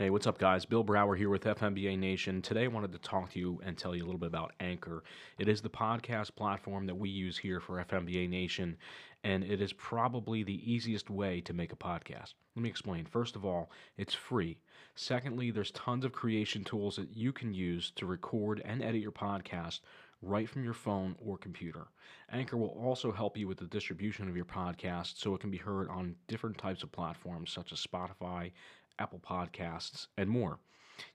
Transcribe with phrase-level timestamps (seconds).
[0.00, 0.64] Hey, what's up, guys?
[0.64, 2.40] Bill Brower here with FMBA Nation.
[2.40, 5.04] Today, I wanted to talk to you and tell you a little bit about Anchor.
[5.38, 8.78] It is the podcast platform that we use here for FMBA Nation,
[9.24, 12.32] and it is probably the easiest way to make a podcast.
[12.56, 13.04] Let me explain.
[13.04, 14.56] First of all, it's free.
[14.94, 19.12] Secondly, there's tons of creation tools that you can use to record and edit your
[19.12, 19.80] podcast
[20.22, 21.88] right from your phone or computer.
[22.32, 25.56] Anchor will also help you with the distribution of your podcast so it can be
[25.56, 28.52] heard on different types of platforms such as Spotify,
[29.00, 30.60] Apple Podcasts, and more.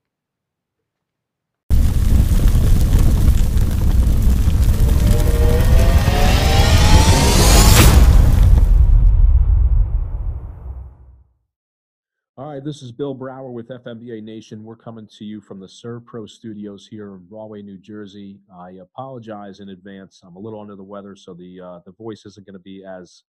[12.37, 14.63] All right, this is Bill Brower with FMBA Nation.
[14.63, 18.39] We're coming to you from the ServPro Studios here in Broadway, New Jersey.
[18.57, 20.21] I apologize in advance.
[20.23, 22.85] I'm a little under the weather, so the uh, the voice isn't going to be
[22.85, 23.23] as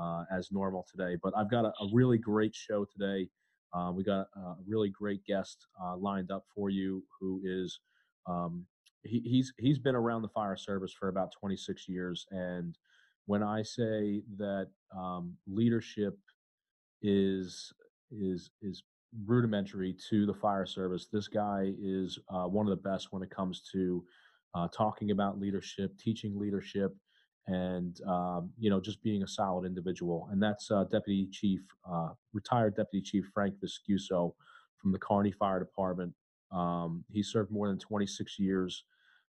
[0.00, 1.18] uh, as normal today.
[1.22, 3.28] But I've got a, a really great show today.
[3.74, 7.80] Uh, we got a really great guest uh, lined up for you, who is
[8.26, 8.64] um,
[9.02, 12.78] he, he's he's been around the fire service for about 26 years, and
[13.26, 16.16] when I say that um, leadership
[17.02, 17.74] is
[18.10, 18.82] is is
[19.26, 21.08] rudimentary to the fire service.
[21.12, 24.04] This guy is uh, one of the best when it comes to
[24.54, 26.94] uh, talking about leadership, teaching leadership,
[27.46, 30.28] and um, you know just being a solid individual.
[30.30, 34.32] And that's uh, Deputy Chief, uh, retired Deputy Chief Frank Viscuso
[34.76, 36.12] from the Kearny Fire Department.
[36.52, 38.84] Um, he served more than 26 years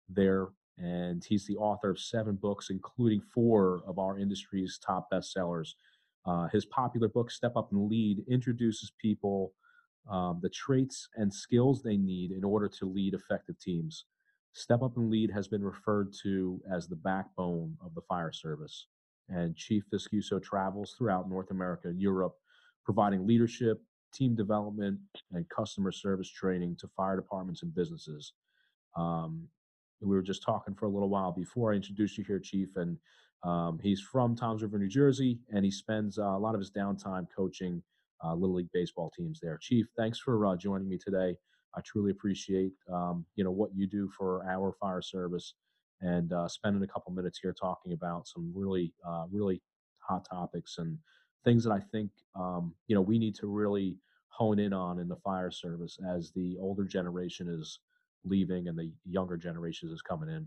[0.08, 0.48] there,
[0.78, 5.70] and he's the author of seven books, including four of our industry's top bestsellers.
[6.26, 9.52] Uh, his popular book, Step Up and Lead, introduces people
[10.10, 14.06] um, the traits and skills they need in order to lead effective teams.
[14.52, 18.86] Step Up and Lead has been referred to as the backbone of the fire service.
[19.28, 22.34] And Chief Viscuso travels throughout North America and Europe,
[22.84, 23.82] providing leadership,
[24.14, 24.98] team development,
[25.32, 28.32] and customer service training to fire departments and businesses.
[28.96, 29.46] Um,
[30.00, 32.96] we were just talking for a little while before I introduced you here, Chief, and
[33.44, 36.70] um, he's from Toms River, New Jersey, and he spends uh, a lot of his
[36.70, 37.82] downtime coaching
[38.24, 39.58] uh, Little League baseball teams there.
[39.60, 41.36] Chief, thanks for uh, joining me today.
[41.76, 45.54] I truly appreciate um, you know what you do for our fire service
[46.00, 49.62] and uh, spending a couple minutes here talking about some really uh, really
[49.98, 50.98] hot topics and
[51.44, 53.96] things that I think um, you know we need to really
[54.28, 57.80] hone in on in the fire service as the older generation is
[58.24, 60.46] leaving and the younger generation is coming in.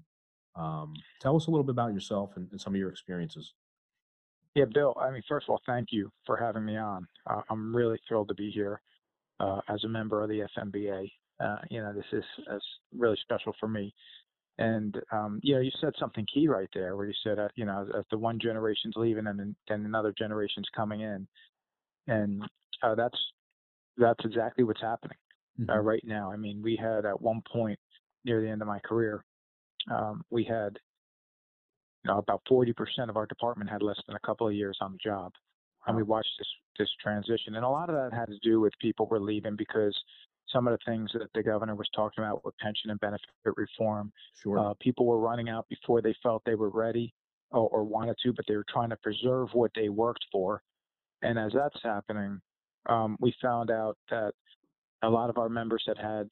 [0.55, 3.53] Um, tell us a little bit about yourself and, and, some of your experiences.
[4.55, 4.95] Yeah, Bill.
[4.99, 7.07] I mean, first of all, thank you for having me on.
[7.29, 8.81] Uh, I'm really thrilled to be here
[9.39, 11.09] uh, as a member of the FMBA.
[11.39, 12.23] Uh, you know, this is,
[12.53, 12.61] is,
[12.93, 13.93] really special for me.
[14.57, 17.65] And um, you know, you said something key right there, where you said, uh, you
[17.65, 21.27] know, as, as, the one generation's leaving and then, another generation's coming in,
[22.07, 22.43] and
[22.83, 23.17] uh, that's
[23.97, 25.17] that's exactly what's happening
[25.61, 25.87] uh, mm-hmm.
[25.87, 26.31] right now.
[26.31, 27.79] I mean, we had at one point
[28.25, 29.23] near the end of my career,
[29.89, 30.77] um, we had
[32.03, 32.73] you know, about 40%
[33.09, 35.31] of our department had less than a couple of years on the job.
[35.87, 36.47] And we watched this
[36.79, 39.95] this transition, and a lot of that had to do with people were leaving because
[40.47, 44.11] some of the things that the governor was talking about with pension and benefit reform,
[44.41, 44.57] sure.
[44.57, 47.13] uh, people were running out before they felt they were ready
[47.51, 50.61] or, or, wanted to, but they were trying to preserve what they worked for.
[51.21, 52.39] And as that's happening,
[52.87, 54.33] um, we found out that
[55.03, 56.29] a lot of our members that had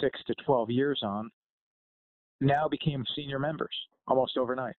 [0.00, 1.30] six to 12 years on
[2.40, 3.74] now became senior members
[4.06, 4.74] almost overnight.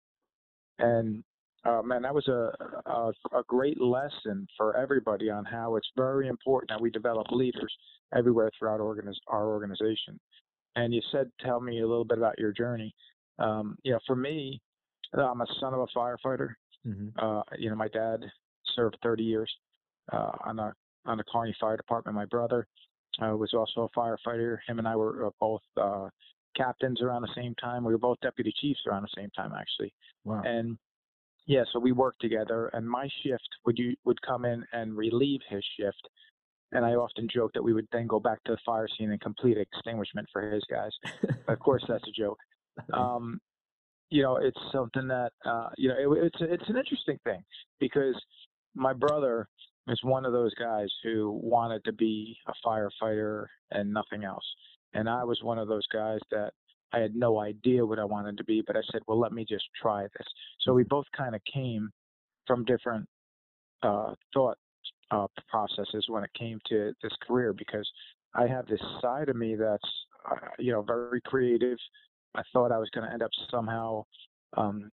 [0.80, 1.24] And
[1.66, 2.52] uh, man, that was a,
[2.90, 7.74] a, a great lesson for everybody on how it's very important that we develop leaders
[8.16, 10.20] everywhere throughout organiz- our organization.
[10.76, 12.94] And you said, tell me a little bit about your journey.
[13.40, 14.62] Um, you know, for me,
[15.14, 16.50] I'm a son of a firefighter.
[16.88, 17.08] Mm-hmm.
[17.18, 18.24] Uh, you know, my dad
[18.76, 19.52] served 30 years
[20.14, 20.72] uh, on the
[21.06, 22.16] on the Kearny Fire Department.
[22.16, 22.68] My brother
[23.22, 24.58] uh, was also a firefighter.
[24.68, 26.10] Him and I were uh, both uh,
[26.56, 27.84] captains around the same time.
[27.84, 29.94] We were both deputy chiefs around the same time, actually.
[30.24, 30.42] Wow.
[30.46, 30.78] And
[31.48, 32.70] yeah, so we worked together.
[32.74, 36.08] And my shift would you would come in and relieve his shift.
[36.72, 39.20] And I often joke that we would then go back to the fire scene and
[39.20, 40.92] complete extinguishment for his guys.
[41.48, 42.38] of course, that's a joke.
[42.94, 43.42] Um,
[44.12, 47.42] you know, it's something that uh, you know it, it's it's an interesting thing
[47.80, 48.16] because
[48.76, 49.48] my brother
[49.88, 54.46] is one of those guys who wanted to be a firefighter and nothing else.
[54.94, 56.54] And I was one of those guys that
[56.94, 59.46] I had no idea what I wanted to be, but I said, well, let me
[59.48, 60.28] just try this.
[60.62, 61.92] So we both kind of came
[62.48, 63.08] from different
[63.84, 64.58] uh, thought
[65.12, 67.88] uh, processes when it came to this career because
[68.34, 69.90] I have this side of me that's,
[70.30, 71.78] uh, you know, very creative.
[72.36, 74.06] I thought I was going to end up somehow
[74.58, 74.90] um,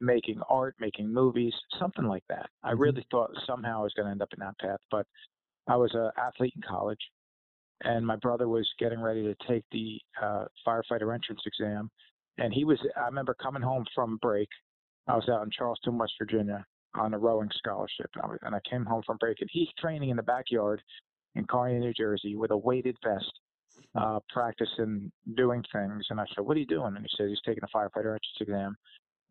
[0.00, 2.48] making art, making movies, something like that.
[2.62, 2.78] I Mhm.
[2.80, 4.80] really thought somehow I was going to end up in that path.
[4.90, 5.06] But
[5.68, 7.00] I was an athlete in college,
[7.82, 11.90] and my brother was getting ready to take the uh, firefighter entrance exam.
[12.38, 14.48] And he was, I remember coming home from break.
[15.08, 16.64] I was out in Charleston, West Virginia
[16.94, 18.10] on a rowing scholarship.
[18.14, 20.82] And I, was, and I came home from break, and he's training in the backyard
[21.34, 23.32] in Kearny, New Jersey with a weighted vest,
[23.94, 26.06] uh, practicing doing things.
[26.10, 26.96] And I said, What are you doing?
[26.96, 28.76] And he said, He's taking a firefighter entrance exam.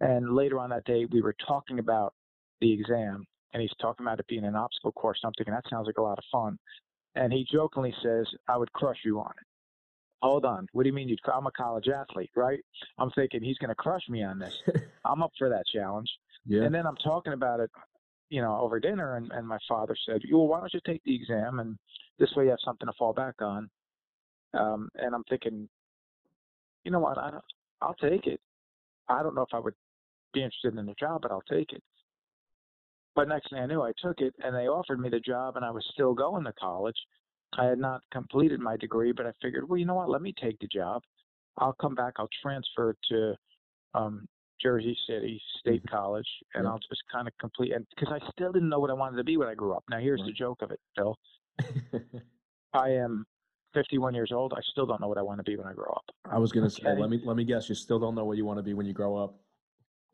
[0.02, 2.14] And later on that day, we were talking about
[2.62, 5.20] the exam, and he's talking about it being an obstacle course.
[5.24, 6.58] I'm thinking, That sounds like a lot of fun.
[7.16, 9.48] And he jokingly says, I would crush you on it.
[10.22, 10.68] Hold on.
[10.74, 11.08] What do you mean?
[11.10, 12.60] You'd, I'm a college athlete, right?
[12.98, 14.62] I'm thinking he's going to crush me on this.
[15.06, 16.10] I'm up for that challenge.
[16.46, 16.64] yeah.
[16.64, 17.70] And then I'm talking about it,
[18.30, 21.16] you know, over dinner, and, and my father said, "Well, why don't you take the
[21.16, 21.78] exam, and
[22.18, 23.70] this way you have something to fall back on."
[24.54, 25.70] Um, and I'm thinking,
[26.84, 27.18] you know what?
[27.18, 27.32] I
[27.82, 28.40] I'll take it.
[29.08, 29.76] I don't know if I would
[30.34, 31.84] be interested in the job, but I'll take it.
[33.16, 35.64] But next thing I knew, I took it, and they offered me the job, and
[35.64, 36.98] I was still going to college.
[37.58, 40.10] I had not completed my degree, but I figured, well, you know what?
[40.10, 41.02] Let me take the job.
[41.58, 42.16] I'll come back.
[42.18, 43.36] I'll transfer to
[43.94, 44.28] um,
[44.62, 46.72] Jersey City State College, and Yeah.
[46.72, 47.72] I'll just kind of complete.
[47.72, 49.86] And because I still didn't know what I wanted to be when I grew up.
[49.90, 51.18] Now here's the joke of it, Bill.
[52.74, 53.26] I am
[53.74, 54.54] 51 years old.
[54.54, 56.04] I still don't know what I want to be when I grow up.
[56.30, 58.46] I was gonna say, let me let me guess, you still don't know what you
[58.46, 59.40] want to be when you grow up.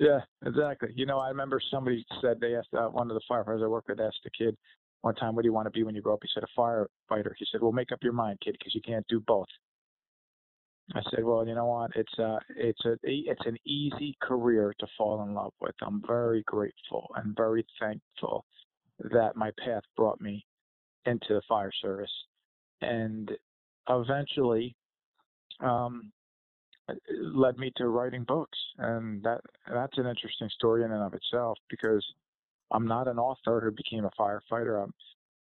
[0.02, 0.90] Yeah, exactly.
[0.96, 3.88] You know, I remember somebody said they asked uh, one of the firefighters I work
[3.88, 4.58] with asked a kid
[5.02, 6.60] one time, "What do you want to be when you grow up?" He said, "A
[6.60, 9.48] firefighter." He said, "Well, make up your mind, kid, because you can't do both."
[10.96, 11.92] I said, "Well, you know what?
[11.96, 15.76] It's a it's a it's an easy career to fall in love with.
[15.84, 18.44] I'm very grateful and very thankful
[19.12, 20.44] that my path brought me
[21.06, 22.12] into the fire service,
[22.82, 23.32] and
[23.88, 24.76] eventually,
[25.60, 26.12] um,
[27.34, 29.42] led me to writing books, and that
[29.72, 32.06] that's an interesting story in and of itself because
[32.72, 34.84] I'm not an author who became a firefighter.
[34.84, 34.94] I'm,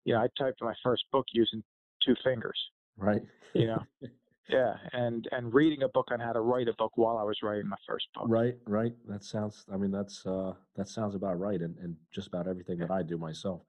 [0.04, 1.62] you know, I typed my first book using
[2.04, 2.58] two fingers.
[2.96, 3.22] Right.
[3.54, 3.82] You know,
[4.48, 7.38] yeah, and and reading a book on how to write a book while I was
[7.42, 8.26] writing my first book.
[8.28, 8.92] Right, right.
[9.08, 12.78] That sounds I mean that's uh that sounds about right and, and just about everything
[12.78, 13.62] that I do myself.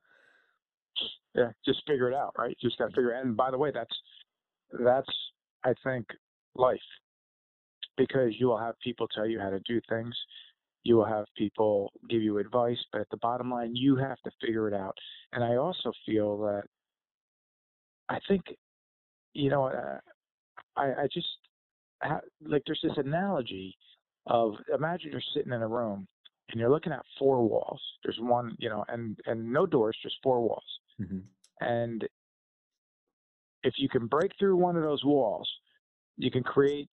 [1.35, 2.57] Yeah, just figure it out, right?
[2.59, 3.23] Just got to figure it.
[3.23, 3.95] And by the way, that's
[4.83, 5.09] that's
[5.63, 6.07] I think
[6.55, 6.79] life
[7.97, 10.15] because you will have people tell you how to do things.
[10.83, 14.31] You will have people give you advice, but at the bottom line, you have to
[14.41, 14.95] figure it out.
[15.33, 16.63] And I also feel that
[18.09, 18.43] I think,
[19.33, 19.99] you know, uh,
[20.77, 21.27] I, I just
[22.01, 23.75] ha- like there's this analogy
[24.27, 26.07] of imagine you're sitting in a room
[26.49, 27.81] and you're looking at four walls.
[28.03, 30.65] There's one, you know, and and no doors, just four walls.
[30.99, 31.23] Mhm.
[31.59, 32.07] And
[33.63, 35.49] if you can break through one of those walls,
[36.17, 36.87] you can create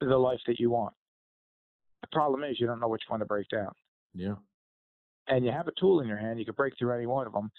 [0.00, 0.94] the life that you want.
[2.02, 3.72] The problem is you don't know which one to break down.
[4.14, 4.34] Yeah.
[5.26, 7.32] And you have a tool in your hand, you can break through any one of
[7.32, 7.50] them.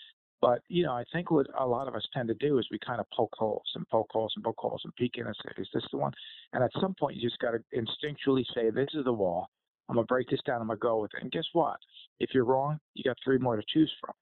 [0.41, 2.79] But, you know, I think what a lot of us tend to do is we
[2.79, 5.51] kind of poke holes and poke holes and poke holes and peek in and say,
[5.61, 6.13] is this the one?
[6.53, 9.49] And at some point, you just got to instinctually say, this is the wall.
[9.89, 10.61] I'm going to break this down.
[10.61, 11.23] I'm going to go with it.
[11.23, 11.77] And guess what?
[12.19, 14.13] If you're wrong, you got three more to choose from.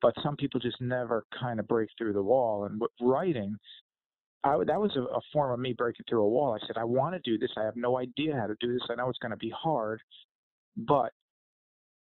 [0.00, 2.66] But some people just never kind of break through the wall.
[2.66, 3.56] And with writing,
[4.44, 6.56] I, that was a, a form of me breaking through a wall.
[6.60, 7.50] I said, I want to do this.
[7.56, 8.82] I have no idea how to do this.
[8.88, 10.00] I know it's going to be hard,
[10.76, 11.12] but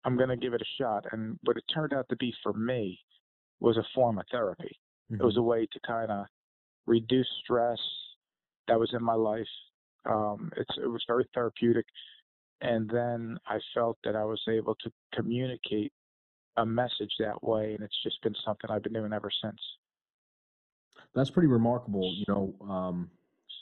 [0.03, 1.05] I'm going to give it a shot.
[1.11, 2.99] And what it turned out to be for me
[3.59, 4.79] was a form of therapy.
[5.11, 5.39] It was Mhm.
[5.39, 6.25] a way to kind of
[6.85, 7.79] reduce stress
[8.67, 9.49] that was in my life.
[10.05, 11.85] Um, it's, it was very therapeutic.
[12.61, 15.91] And then I felt that I was able to communicate
[16.57, 17.73] a message that way.
[17.75, 19.59] And it's just been something I've been doing ever since.
[21.13, 22.13] That's pretty remarkable.
[22.15, 23.09] You know, um,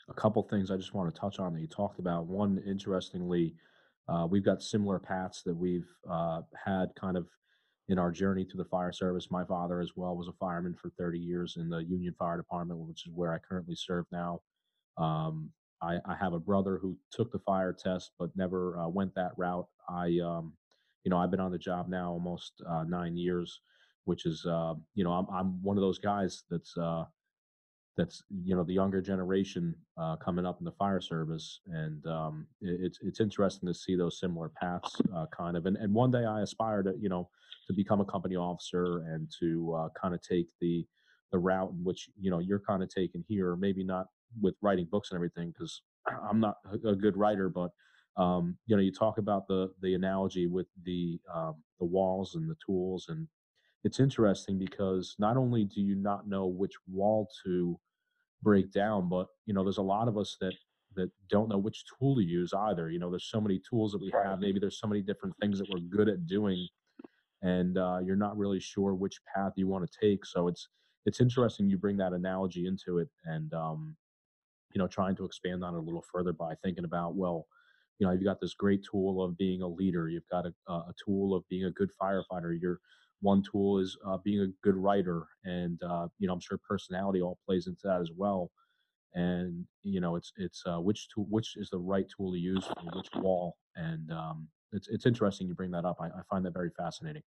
[0.10, 2.26] a couple things I just want to touch on that you talked about.
[2.26, 3.56] One, interestingly,
[4.08, 7.28] uh, we've got similar paths that we've uh, had kind of
[7.88, 9.32] in our journey through the fire service.
[9.32, 12.80] My father, as well, was a fireman for 30 years in the Union Fire Department,
[12.80, 14.42] which is where I currently serve now.
[14.98, 15.50] Um,
[15.82, 19.32] I, I have a brother who took the fire test but never uh, went that
[19.38, 19.68] route.
[19.90, 20.54] I, um,
[21.04, 23.62] you know, I've been on the job now almost uh, nine years,
[24.06, 27.06] which is, uh, you know, I'm I'm one of those guys that's uh,
[27.98, 32.48] that's you know the younger generation uh, coming up in the fire service, and um,
[32.62, 35.66] it, it's it's interesting to see those similar paths, uh, kind of.
[35.66, 37.30] And and one day I aspire to you know
[37.68, 40.86] to become a company officer and to uh, kind of take the
[41.32, 44.08] the route in which you know you're kind of taking here, maybe not
[44.42, 45.82] with writing books and everything because
[46.30, 47.72] I'm not a, good writer, but
[48.18, 52.50] um, you know you talk about the the analogy with the um, the walls and
[52.50, 53.28] the tools and
[53.84, 57.80] it's interesting because not only do you not know which wall to
[58.42, 60.54] break down, but you know, there's a lot of us that
[60.96, 62.90] that don't know which tool to use either.
[62.90, 64.40] You know, there's so many tools that we have.
[64.40, 66.68] Maybe there's so many different things that we're good at doing,
[67.42, 70.26] and uh, you're not really sure which path you want to take.
[70.26, 70.68] So it's
[71.06, 73.96] it's interesting you bring that analogy into it, and um,
[74.74, 77.48] you know, trying to expand on it a little further by thinking about well,
[78.00, 80.10] you know, you've got this great tool of being a leader.
[80.10, 82.60] You've got a, a tool of being a good firefighter.
[82.60, 82.80] Your
[83.22, 87.22] one tool is uh, being a good writer, and uh, you know, I'm sure personality
[87.22, 88.52] all plays into that as well
[89.16, 92.66] and you know it's it's uh, which tool which is the right tool to use
[92.66, 96.46] for which wall and um, it's it's interesting you bring that up I, I find
[96.46, 97.24] that very fascinating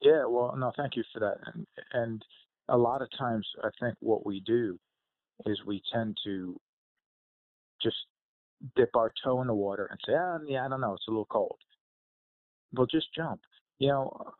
[0.00, 1.36] Yeah, well, no, thank you for that.
[1.54, 2.24] And, and
[2.68, 4.78] a lot of times, I think what we do
[5.46, 6.56] is we tend to
[7.82, 7.96] just
[8.76, 11.10] dip our toe in the water and say, ah, yeah, I don't know, it's a
[11.10, 11.56] little cold.
[12.72, 13.40] Well, just jump.
[13.78, 14.32] You know,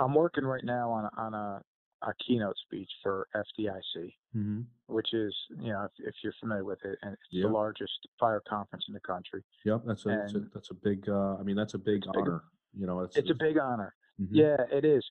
[0.00, 1.62] I'm working right now on a, on a,
[2.02, 4.60] a keynote speech for FDIC, mm-hmm.
[4.86, 7.42] which is, you know, if, if you're familiar with it, and it's Yeah.
[7.46, 9.42] the largest fire conference in the country.
[9.64, 12.06] yep that's a, that's a that's a big uh, i mean that's a big It's
[12.06, 12.42] a big- honor
[12.78, 13.94] you know it's, It's a big honor.
[14.20, 14.28] mhm.
[14.30, 15.04] Yeah, it is.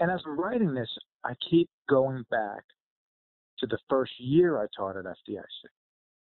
[0.00, 0.88] And as I'm writing this,
[1.24, 2.62] I keep going back
[3.60, 5.44] to the first year I taught at FDIC.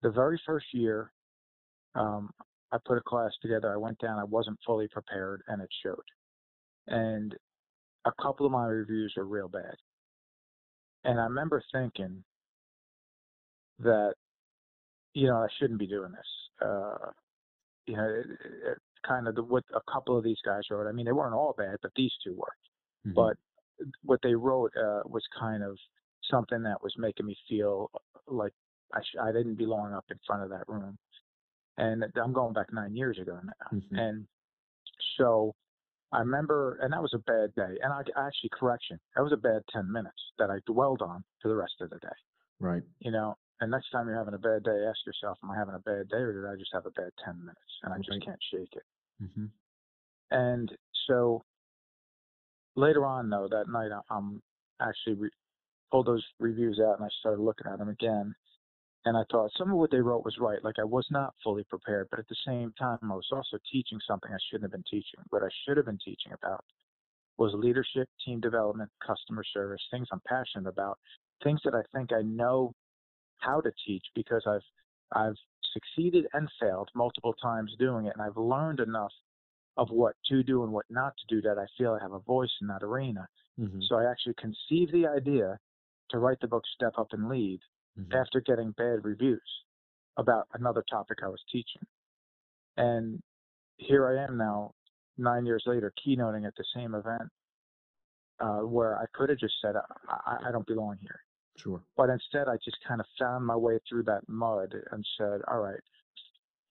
[0.02, 1.12] The very first year,
[1.96, 2.30] um,
[2.72, 3.72] I put a class together.
[3.74, 4.18] I went down.
[4.20, 6.08] I wasn't fully prepared, and it showed.
[6.88, 7.36] And
[8.10, 9.76] a couple of my reviews were real bad.
[11.04, 12.24] And I remember thinking
[13.80, 14.14] that,
[15.14, 16.68] you know, I shouldn't be doing this.
[16.68, 17.12] Uh,
[17.88, 18.26] you know, it,
[18.70, 20.88] it, kind of the, what a couple of these guys wrote.
[20.88, 22.54] I mean, they weren't all bad, but these two were
[23.08, 23.16] Mhm.
[23.16, 23.38] but
[24.04, 25.78] what they wrote uh, was kind of
[26.30, 27.90] something that was making me feel
[28.28, 28.52] like
[28.94, 30.98] I, sh- I didn't belong up in front of that room.
[31.78, 33.78] And I'm going back nine years ago now.
[33.78, 33.98] Mhm.
[33.98, 34.28] And
[35.18, 35.56] so
[36.12, 37.78] I remember, and that was a bad day.
[37.84, 41.50] And I actually, correction, that was a bad 10 minutes that I dwelled on for
[41.50, 42.18] the rest of the day.
[42.60, 45.56] right You know, and next time you're having a bad day, ask yourself, am I
[45.58, 47.60] having a bad day or did I just have a bad 10 minutes?
[47.84, 48.06] And I Right.
[48.06, 48.84] just can't shake it.
[49.22, 49.46] mm-hmm.
[50.32, 50.72] And
[51.08, 51.44] so
[52.76, 54.42] later on, though, that night, I- I'm
[54.80, 55.32] actually re-
[55.92, 58.36] pulled those reviews out and I started looking at them again.
[59.06, 60.64] And I thought some of what they wrote was right.
[60.64, 64.00] Like I was not fully prepared, but at the same time, I was also teaching
[64.06, 65.22] something I shouldn't have been teaching.
[65.30, 66.64] What I should have been teaching about
[67.38, 71.00] was leadership, team development, customer service, things I'm passionate about,
[71.44, 72.74] things that I think I know
[73.38, 74.62] how to teach because I've
[75.14, 75.38] I've
[75.74, 79.14] succeeded and failed multiple times doing it, and I've learned enough
[79.78, 82.20] of what to do and what not to do that I feel I have a
[82.20, 83.28] voice in that arena.
[83.60, 83.80] Mm-hmm.
[83.88, 85.58] So I actually conceived the idea
[86.10, 87.60] to write the book Step Up and Lead
[88.00, 88.16] Mm-hmm.
[88.16, 89.42] after getting bad reviews
[90.18, 91.86] about another topic I was teaching.
[92.78, 93.22] And
[93.78, 94.74] here I am now,
[95.18, 97.30] nine years later, keynoting at the same event
[98.40, 99.76] uh, where I could have just said,
[100.10, 101.20] I, I- don't belong here.
[101.58, 105.42] sure But instead, I just kind of found my way through that mud and said,
[105.50, 105.80] all right,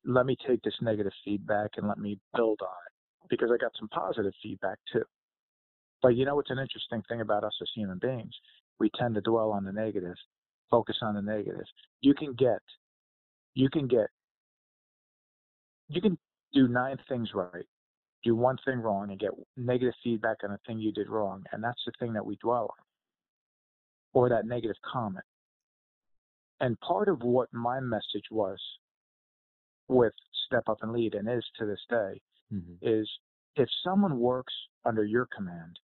[0.05, 3.73] let me take this negative feedback and let me build on it because I got
[3.79, 5.05] some positive feedback too.
[6.03, 8.35] But you know what's an interesting thing about us as human beings?
[8.79, 10.15] We tend to dwell on the negative,
[10.71, 11.67] focus on the negative.
[12.01, 12.61] You can get,
[13.55, 14.09] you can get,
[15.89, 16.19] you can
[16.53, 17.65] do nine things right,
[18.25, 21.45] do one thing wrong, and get negative feedback on the thing you did wrong.
[21.53, 22.85] And that's the thing that we dwell on,
[24.13, 25.25] or that negative comment.
[26.61, 28.59] And part of what my message was
[29.89, 30.13] with
[30.47, 32.21] Step Up and Lead, and is to this day,
[32.53, 32.75] mm-hmm.
[32.83, 33.09] is
[33.57, 34.53] if someone works
[34.85, 35.79] under your command,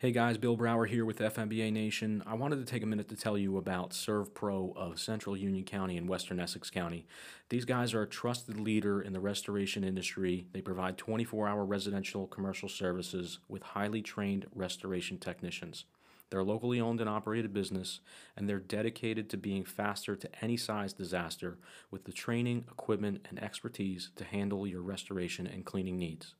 [0.00, 2.22] Hey guys, Bill Brower here with FMBA Nation.
[2.24, 5.96] I wanted to take a minute to tell you about ServPro of Central Union County
[5.96, 7.04] and Western Essex County.
[7.48, 10.46] These guys are a trusted leader in the restoration industry.
[10.52, 15.84] They provide 24 hour residential commercial services with highly trained restoration technicians.
[16.30, 17.98] They're a locally owned and operated business,
[18.36, 21.58] and they're dedicated to being faster to any size disaster
[21.90, 26.36] with the training, equipment, and expertise to handle your restoration and cleaning needs.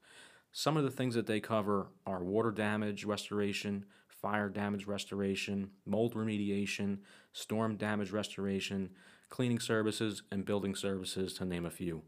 [0.52, 6.14] Some of the things that they cover are water damage restoration, fire damage restoration, mold
[6.14, 6.98] remediation,
[7.32, 8.90] storm damage restoration,
[9.28, 12.02] cleaning services, and building services, to name a few.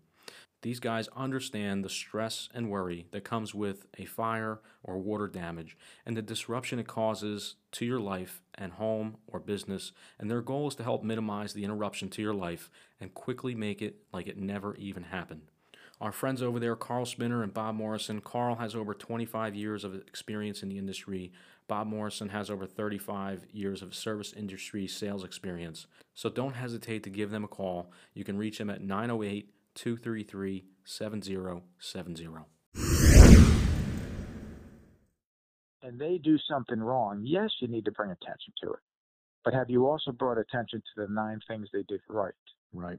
[0.63, 5.77] These guys understand the stress and worry that comes with a fire or water damage
[6.05, 10.69] and the disruption it causes to your life and home or business, and their goal
[10.69, 12.71] is to help minimize the interruption to your life
[13.01, 15.51] and quickly make it like it never even happened.
[16.01, 18.23] Our friends over there, Carl Spinner and Bob Morrison.
[18.23, 21.31] Carl has over 25 years of experience in the industry.
[21.69, 25.87] Bob Morrison has over 35 years of service industry sales experience.
[26.15, 27.93] So don't hesitate to give them a call.
[28.15, 32.45] You can reach them at 908 233 7070.
[35.83, 38.79] and they do something wrong, yes, you need to bring attention to it.
[39.45, 42.33] But have you also brought attention to the nine things they did right?
[42.73, 42.99] Right.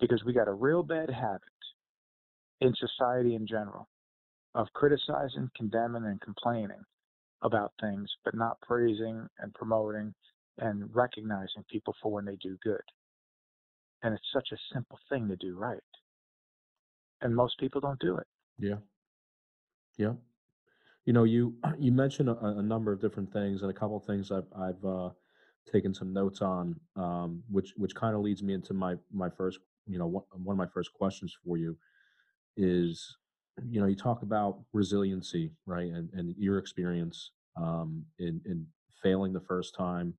[0.00, 1.42] Because we got a real bad habit
[2.60, 3.88] in society in general
[4.54, 6.82] of criticizing, condemning, and complaining
[7.42, 10.12] about things, but not praising and promoting
[10.58, 12.82] and recognizing people for when they do good.
[14.02, 15.78] And it's such a simple thing to do right.
[17.20, 18.26] And most people don't do it.
[18.58, 18.76] Yeah.
[19.96, 20.14] Yeah.
[21.04, 24.04] You know, you you mentioned a, a number of different things, and a couple of
[24.04, 25.10] things I've I've uh,
[25.70, 29.58] taken some notes on, um, which which kind of leads me into my my first,
[29.86, 31.76] you know, one, one of my first questions for you
[32.58, 33.16] is,
[33.68, 38.66] you know, you talk about resiliency, right, and and your experience um, in in
[39.02, 40.14] failing the first time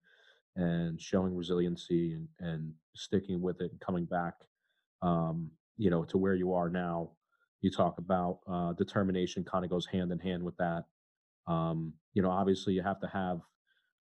[0.56, 4.34] and showing resiliency and and sticking with it and coming back,
[5.04, 7.12] um, you know, to where you are now.
[7.62, 10.86] You talk about uh, determination kind of goes hand in hand with that.
[11.48, 13.40] Um, you know obviously you have to have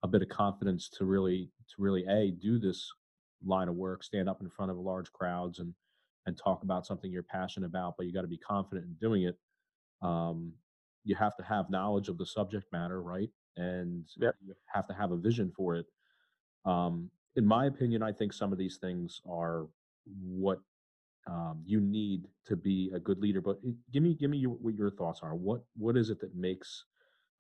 [0.03, 2.91] a bit of confidence to really to really a do this
[3.45, 5.75] line of work stand up in front of large crowds and
[6.29, 9.25] and talk about something you're passionate about but you got to be confident in doing
[9.25, 9.37] it
[10.03, 10.53] um,
[11.05, 14.35] you have to have knowledge of the subject matter right and yep.
[14.45, 15.87] you have to have a vision for it
[16.65, 19.67] um, in my opinion i think some of these things are
[20.23, 20.61] what
[21.29, 23.41] um, you need to be a good leader.
[23.41, 25.35] But eh, give me give me your, what your thoughts are.
[25.35, 26.85] What what is it that makes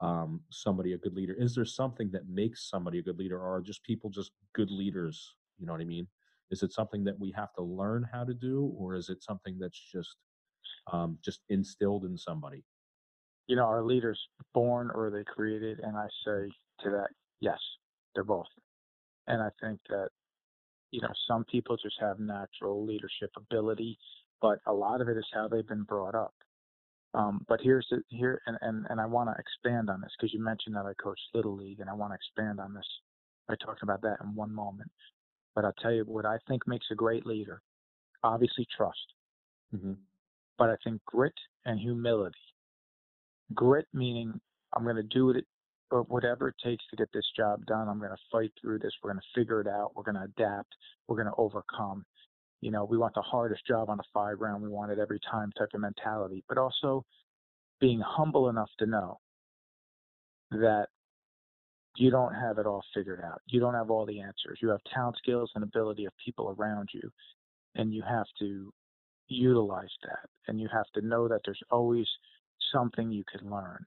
[0.00, 1.34] um, somebody a good leader?
[1.38, 4.70] Is there something that makes somebody a good leader, or are just people just good
[4.70, 5.34] leaders?
[5.58, 6.06] You know what I mean?
[6.50, 9.58] Is it something that we have to learn how to do, or is it something
[9.60, 10.16] that's just
[10.92, 12.64] um, just instilled in somebody?
[13.46, 14.20] You know, are leaders
[14.54, 15.80] born or are they created?
[15.80, 16.50] And I say
[16.84, 17.08] to that,
[17.40, 17.58] yes,
[18.14, 18.46] they're both.
[19.26, 20.08] And I think that
[20.90, 23.98] you know, some people just have natural leadership ability,
[24.40, 26.34] but a lot of it is how they've been brought up.
[27.14, 30.32] Um, but here's the, here, and, and, and I want to expand on this because
[30.32, 32.86] you mentioned that I coached Little League, and I want to expand on this
[33.48, 34.90] by talking about that in one moment.
[35.58, 37.62] But I'll tell you what I think makes a great leader
[38.22, 39.12] obviously trust,
[39.74, 39.94] mm-hmm.
[40.56, 42.38] but I think grit and humility.
[43.54, 44.40] Grit meaning
[44.72, 45.44] I'm going to do it
[45.90, 48.92] but whatever it takes to get this job done, I'm going to fight through this.
[49.02, 49.96] We're going to figure it out.
[49.96, 50.72] We're going to adapt.
[51.08, 52.04] We're going to overcome.
[52.60, 54.62] You know, we want the hardest job on a fire ground.
[54.62, 57.04] We want it every time type of mentality, but also
[57.80, 59.18] being humble enough to know
[60.52, 60.86] that
[61.98, 63.40] you don't have it all figured out.
[63.46, 64.58] You don't have all the answers.
[64.62, 67.10] You have talent, skills, and ability of people around you,
[67.74, 68.72] and you have to
[69.26, 70.28] utilize that.
[70.46, 72.06] And you have to know that there's always
[72.72, 73.84] something you can learn.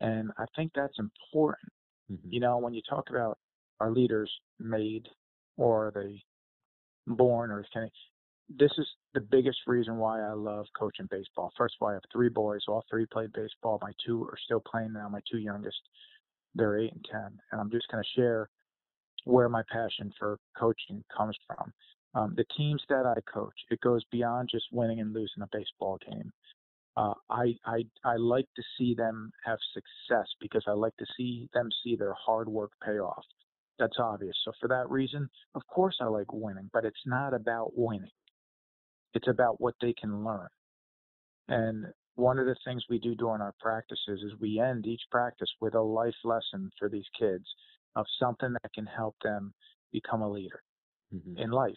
[0.00, 1.70] And I think that's important.
[2.10, 2.28] Mm-hmm.
[2.30, 3.38] You know, when you talk about
[3.80, 5.08] our leaders made
[5.56, 6.22] or are they
[7.06, 7.90] born or can
[8.48, 11.52] this is the biggest reason why I love coaching baseball.
[11.56, 12.60] First of all, I have three boys.
[12.68, 13.78] All three played baseball.
[13.80, 15.08] My two are still playing now.
[15.08, 15.80] My two youngest,
[16.54, 17.38] they're eight and ten.
[17.52, 18.48] And I'm just going to share
[19.24, 21.72] where my passion for coaching comes from.
[22.14, 25.98] Um, the teams that I coach, it goes beyond just winning and losing a baseball
[26.08, 26.32] game
[26.96, 31.48] uh, I, I I like to see them have success because I like to see
[31.52, 33.24] them see their hard work pay off.
[33.78, 34.36] That's obvious.
[34.44, 38.12] So for that reason, of course I like winning, but it's not about winning.
[39.14, 40.48] It's about what they can learn.
[41.48, 45.50] And one of the things we do during our practices is we end each practice
[45.60, 47.44] with a life lesson for these kids
[47.96, 49.52] of something that can help them
[49.92, 50.62] become a leader
[51.14, 51.38] mm-hmm.
[51.38, 51.74] in life.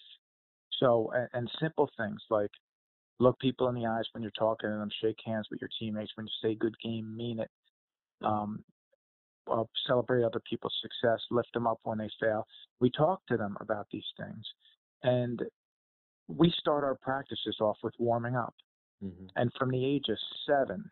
[0.80, 2.52] So, and, and simple things like
[3.20, 6.12] look people in the eyes when you're talking to them, shake hands with your teammates
[6.16, 7.50] when you say good game, mean it.
[8.24, 8.64] Um,
[9.52, 12.46] uh, celebrate other people's success, lift them up when they fail.
[12.80, 14.44] We talk to them about these things,
[15.04, 15.42] and
[16.28, 18.54] we start our practices off with warming up.
[19.04, 19.26] Mm-hmm.
[19.36, 20.90] And from the age of seven,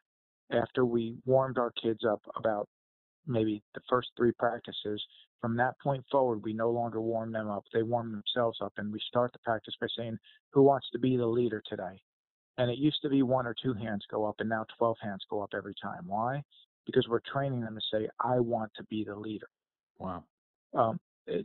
[0.51, 2.67] after we warmed our kids up about
[3.25, 5.03] maybe the first three practices,
[5.41, 7.63] from that point forward, we no longer warm them up.
[7.73, 10.17] They warm themselves up, and we start the practice by saying,
[10.53, 12.01] Who wants to be the leader today?
[12.57, 15.25] And it used to be one or two hands go up, and now 12 hands
[15.29, 16.03] go up every time.
[16.07, 16.41] Why?
[16.85, 19.49] Because we're training them to say, I want to be the leader.
[19.97, 20.23] Wow.
[20.73, 20.99] Um,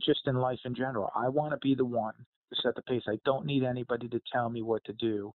[0.05, 2.13] just in life in general, I want to be the one
[2.53, 3.03] to set the pace.
[3.07, 5.33] I don't need anybody to tell me what to do.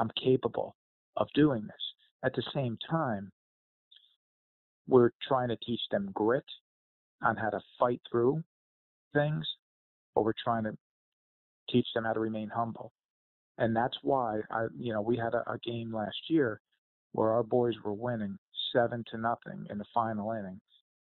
[0.00, 0.76] I'm capable
[1.18, 1.94] of doing this.
[2.24, 3.30] At the same time,
[4.88, 6.44] we're trying to teach them grit
[7.22, 8.42] on how to fight through
[9.14, 9.46] things,
[10.16, 10.76] but we're trying to
[11.70, 12.92] teach them how to remain humble
[13.58, 16.60] and that's why I, you know, we had a, a game last year
[17.12, 18.38] where our boys were winning
[18.74, 20.60] seven to nothing in the final inning.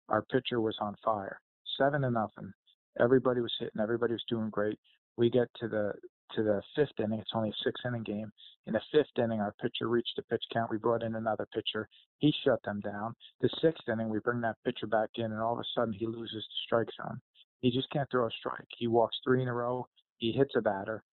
[0.09, 1.39] Our pitcher was on fire,
[1.79, 2.53] seven to nothing.
[2.99, 4.77] Everybody was hitting, everybody was doing great.
[5.17, 5.93] We get to the
[6.35, 7.19] to the fifth inning.
[7.19, 8.31] It's only a six inning game.
[8.67, 10.69] In the fifth inning, our pitcher reached the pitch count.
[10.69, 11.87] We brought in another pitcher.
[12.19, 13.15] He shut them down.
[13.41, 16.05] The sixth inning, we bring that pitcher back in, and all of a sudden he
[16.05, 17.19] loses the strike zone.
[17.61, 18.67] He just can't throw a strike.
[18.77, 19.87] He walks three in a row.
[20.17, 21.03] He hits a batter,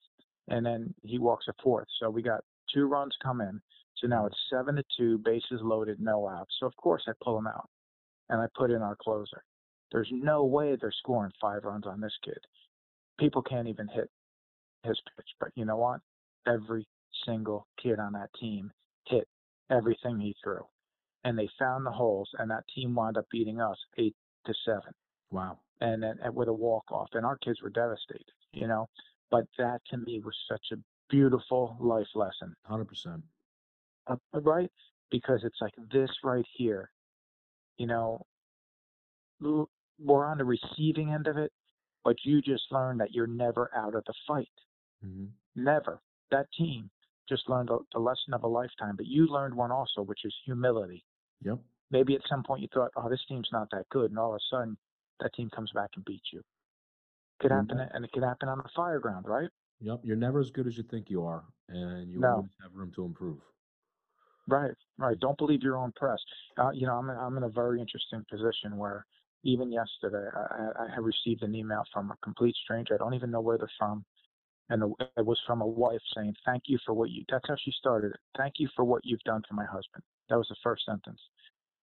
[0.49, 1.89] and then he walks a fourth.
[2.01, 3.61] So we got two runs come in.
[3.97, 6.55] So now it's seven to two, bases loaded, no outs.
[6.61, 7.69] So of course I pull him out,
[8.29, 9.43] and I put in our closer.
[9.91, 12.39] There's no way they're scoring five runs on this kid.
[13.19, 14.11] People can't even hit
[14.89, 15.29] his pitch.
[15.41, 16.01] But you know what?
[16.47, 16.87] Every
[17.27, 18.71] single kid on that team
[19.07, 19.27] hit
[19.71, 20.65] everything he threw.
[21.25, 24.15] And they found the holes, and that team wound up beating us eight
[24.47, 24.93] to seven.
[25.31, 25.59] Wow.
[25.81, 27.09] And then and with a walk off.
[27.13, 28.89] And our kids were devastated, you know.
[29.31, 30.77] But that to me was such a
[31.11, 32.55] beautiful life lesson.
[32.71, 33.23] 100%.
[34.07, 34.71] Uh, right?
[35.11, 36.91] Because it's like this right here,
[37.77, 38.25] you know,
[39.41, 41.53] we're on the receiving end of it,
[42.05, 44.49] but you just learned that you're never out of the fight.
[45.03, 46.01] Hmm Never.
[46.31, 46.91] That team
[47.29, 50.35] just learned a, the lesson of a lifetime, but you learned one also, which is
[50.45, 51.05] humility.
[51.43, 51.59] Yep.
[51.91, 54.37] Maybe at some point you thought, oh, this team's not that good, and all of
[54.37, 54.77] a sudden
[55.21, 56.43] that team comes back and beats you.
[57.41, 59.51] Could You're happen, and it could happen on the fire ground, right?
[59.81, 60.01] Yep.
[60.03, 62.37] You're never as good as you think you are, and you No.
[62.37, 63.39] always have room to improve.
[64.49, 65.19] Right, right.
[65.21, 66.19] Don't believe your own press.
[66.57, 69.05] Uh, you know, I'm I'm in a very interesting position where
[69.45, 72.95] even yesterday I, I I received an email from a complete stranger.
[72.95, 74.05] I don't even know where they're from,
[74.71, 74.83] and
[75.17, 78.13] it was from a wife saying, "Thank you for what you." That's how she started
[78.13, 78.21] it.
[78.37, 80.03] Thank you for what you've done for my husband.
[80.29, 81.21] That was the first sentence,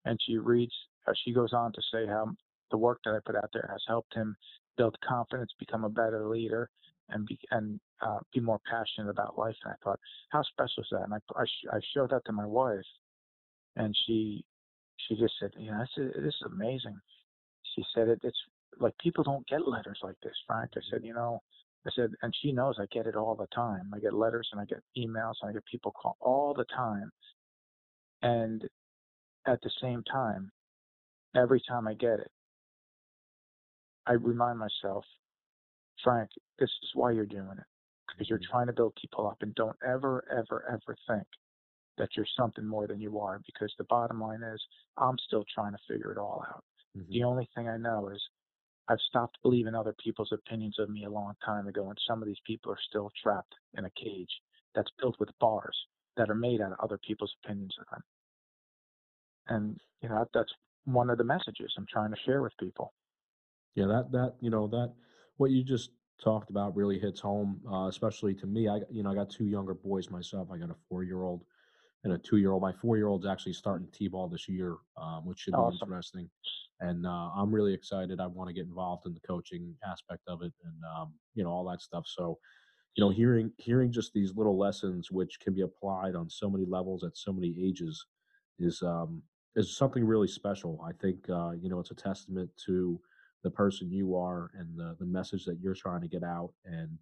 [0.05, 0.73] and she reads.
[1.07, 2.27] Uh, she goes on to say how
[2.71, 4.35] the work that I put out there has helped him
[4.77, 6.69] build confidence, become a better leader,
[7.09, 9.55] and be and uh, be more passionate about life.
[9.63, 11.03] And I thought, how special is that?
[11.03, 12.85] And I I, sh- I showed that to my wife,
[13.75, 14.45] and she
[15.07, 16.97] she just said, you know, this is, this is amazing.
[17.75, 18.37] She said it, it's
[18.79, 20.71] like people don't get letters like this, Frank.
[20.75, 21.41] I said, you know,
[21.87, 23.91] I said, and she knows I get it all the time.
[23.93, 27.11] I get letters and I get emails and I get people call all the time.
[28.21, 28.67] And
[29.45, 30.51] at the same time,
[31.35, 32.31] every time I get it,
[34.07, 35.05] I remind myself,
[36.03, 37.65] Frank, this is why you're doing it.
[38.07, 38.49] Because you're Mhm.
[38.49, 41.27] trying to build people up and don't ever, ever, ever think
[41.97, 43.39] that you're something more than you are.
[43.45, 44.65] Because the bottom line is,
[44.97, 46.63] I'm still trying to figure it all out.
[46.95, 47.07] Mhm.
[47.09, 48.29] The only thing I know is
[48.87, 52.27] I've stopped believing other people's opinions of me a long time ago, and some of
[52.27, 54.41] these people are still trapped in a cage
[54.75, 58.03] that's built with bars that are made out of other people's opinions of them.
[59.47, 60.53] And you know that's
[60.85, 62.93] one of the messages I'm trying to share with people.
[63.75, 64.93] Yeah, that that you know that
[65.37, 65.91] what you just
[66.23, 68.67] talked about really hits home, uh, especially to me.
[68.67, 70.49] I you know I got two younger boys myself.
[70.51, 71.43] I got a four year old
[72.05, 72.61] and a two year old.
[72.61, 75.89] My four year old's actually starting t-ball this year, um, which should be Awesome.
[75.89, 76.29] interesting.
[76.79, 78.19] And uh, I'm really excited.
[78.19, 81.49] I want to get involved in the coaching aspect of it, and um, you know
[81.49, 82.05] all that stuff.
[82.07, 82.37] So
[82.95, 86.65] you know hearing hearing just these little lessons which can be applied on so many
[86.65, 88.05] levels at so many ages
[88.59, 89.23] is um,
[89.55, 90.79] is something really special.
[90.87, 92.99] I think uh, you know it's a testament to
[93.43, 96.53] the person you are and the the message that you're trying to get out.
[96.65, 96.97] And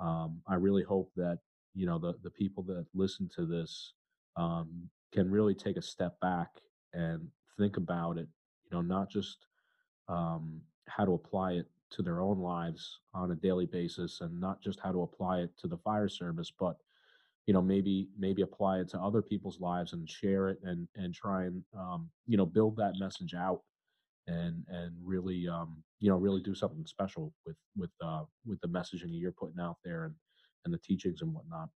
[0.00, 1.40] um, I really hope that
[1.74, 3.94] you know the the people that listen to this
[4.36, 6.50] um, can really take a step back
[6.92, 8.28] and think about it.
[8.70, 9.46] You know, not just
[10.08, 14.60] um, how to apply it to their own lives on a daily basis, and not
[14.62, 16.76] just how to apply it to the fire service, but
[17.46, 21.14] you know maybe maybe apply it to other people's lives and share it and and
[21.14, 23.62] try and um, you know build that message out
[24.26, 28.68] and and really um, you know really do something special with with uh, with the
[28.68, 30.14] messaging you're putting out there and
[30.64, 31.70] and the teachings and whatnot.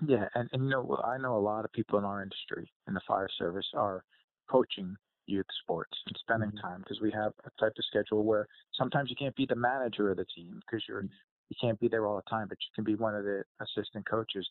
[0.00, 2.94] Yeah, and, and you know, I know a lot of people in our industry in
[2.94, 4.04] the fire service are
[4.50, 6.60] coaching youth sports and spending Mhm.
[6.60, 10.10] time because we have a type of schedule where sometimes you can't be the manager
[10.10, 11.06] of the team because you're
[11.48, 14.06] you can't be there all the time, but you can be one of the assistant
[14.08, 14.48] coaches.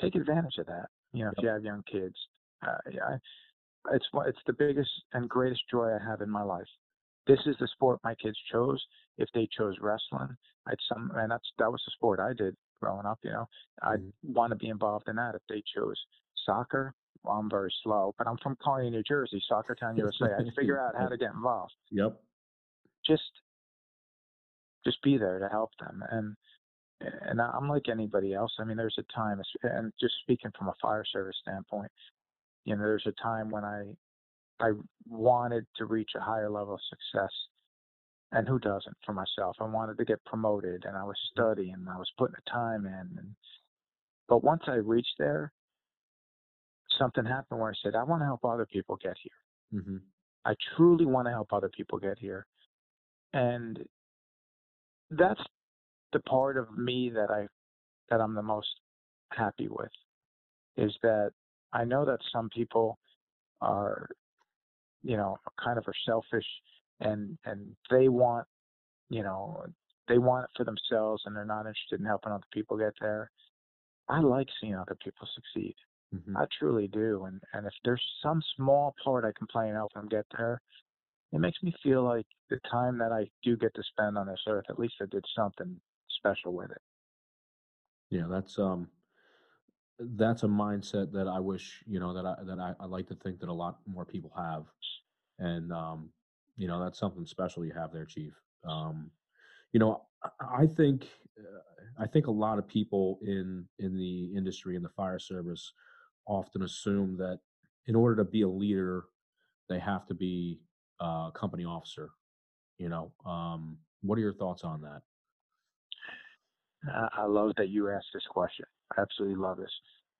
[0.00, 0.88] Take advantage of that.
[1.12, 2.16] You know, if you have young kids,
[2.66, 6.68] uh, yeah, I, it's it's the biggest and greatest joy I have in my life.
[7.26, 8.84] This is the sport my kids chose.
[9.18, 13.06] If they chose wrestling, I'd some and that's that was the sport I did growing
[13.06, 13.18] up.
[13.22, 13.48] You know,
[13.82, 14.12] I'd Mhm.
[14.24, 15.34] want to be involved in that.
[15.34, 16.00] If they chose
[16.44, 20.34] soccer, well, I'm very slow, but I'm from Kearny, New Jersey, Soccer Town, USA.
[20.34, 21.74] I'd figure out how to get involved.
[21.90, 22.22] Yep.
[23.04, 23.40] Just
[24.84, 26.36] just be there to help them and
[27.00, 28.54] and I- I'm like anybody else.
[28.58, 31.90] I mean, there's a time, and just speaking from a fire service standpoint,
[32.64, 33.96] you know, there's a time when I
[34.60, 34.72] I
[35.06, 37.32] wanted to reach a higher level of success,
[38.34, 38.96] and who doesn't?
[39.06, 42.34] For myself, I wanted to get promoted, and I was studying, and I was putting
[42.34, 43.34] the time in, and
[44.28, 45.52] but once I reached there,
[46.98, 49.80] something happened where I said, I want to help other people get here.
[49.82, 49.98] hmm
[50.46, 52.46] I truly want to help other people get here.
[53.32, 53.78] And
[55.10, 55.40] that's
[56.12, 57.46] the part of me that I
[58.10, 58.68] that I'm the most
[59.32, 59.90] happy with
[60.76, 61.32] is that
[61.72, 62.98] I know that some people
[63.62, 64.08] are,
[65.02, 66.46] you know, kind of are selfish
[67.04, 68.48] and and they want,
[69.10, 69.66] you know,
[70.08, 73.30] they want it for themselves and they're not interested in helping other people get there.
[74.08, 75.76] I like seeing other people succeed.
[76.12, 76.36] Mhm.
[76.36, 77.24] I truly do.
[77.26, 80.60] And and if there's some small part I can play in helping them get there,
[81.32, 84.42] it makes me feel like the time that I do get to spend on this
[84.48, 86.82] earth, at least I did something special with it.
[88.10, 88.90] Yeah, that's um
[89.98, 93.14] that's a mindset that I wish, you know, that I that I, I like to
[93.14, 94.66] think that a lot more people have.
[95.38, 96.10] And um,
[96.56, 98.32] you know, that's something special you have there, Chief.
[98.68, 99.10] Um,
[99.72, 100.02] you know,
[100.40, 101.06] I, think
[101.38, 105.72] uh, I think a lot of people in in the industry in the fire service
[106.26, 107.40] often assume that
[107.86, 109.04] in order to be a leader,
[109.68, 110.60] they have to be
[111.00, 112.10] a company officer.
[112.78, 115.02] You know, um, what are your thoughts on that?
[117.16, 118.66] I love that you asked this question.
[118.96, 119.72] I absolutely love this.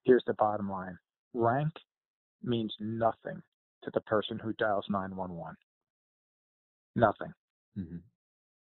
[0.03, 0.97] Here's the bottom line.
[1.33, 1.73] Rank
[2.43, 3.41] means nothing
[3.83, 5.55] to the person who dials 911.
[6.95, 7.33] Nothing.
[7.75, 7.97] hmm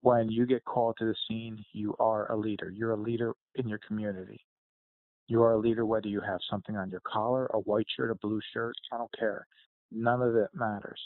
[0.01, 2.69] When you get called to the scene, you are a leader.
[2.69, 4.41] You're a leader in your community.
[5.27, 8.15] You are a leader whether you have something on your collar, a white shirt, a
[8.15, 9.45] blue shirt, I don't care.
[9.91, 10.99] None of it matters.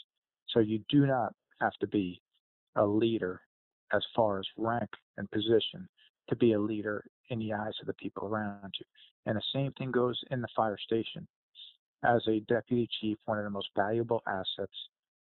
[0.48, 2.20] So you do not have to be
[2.76, 3.40] a leader
[3.92, 5.88] as far as rank and position
[6.28, 8.86] to be a leader in the eyes of the people around you.
[9.26, 11.26] And the same thing goes in the fire station.
[12.04, 14.76] As a deputy chief, one of the most valuable assets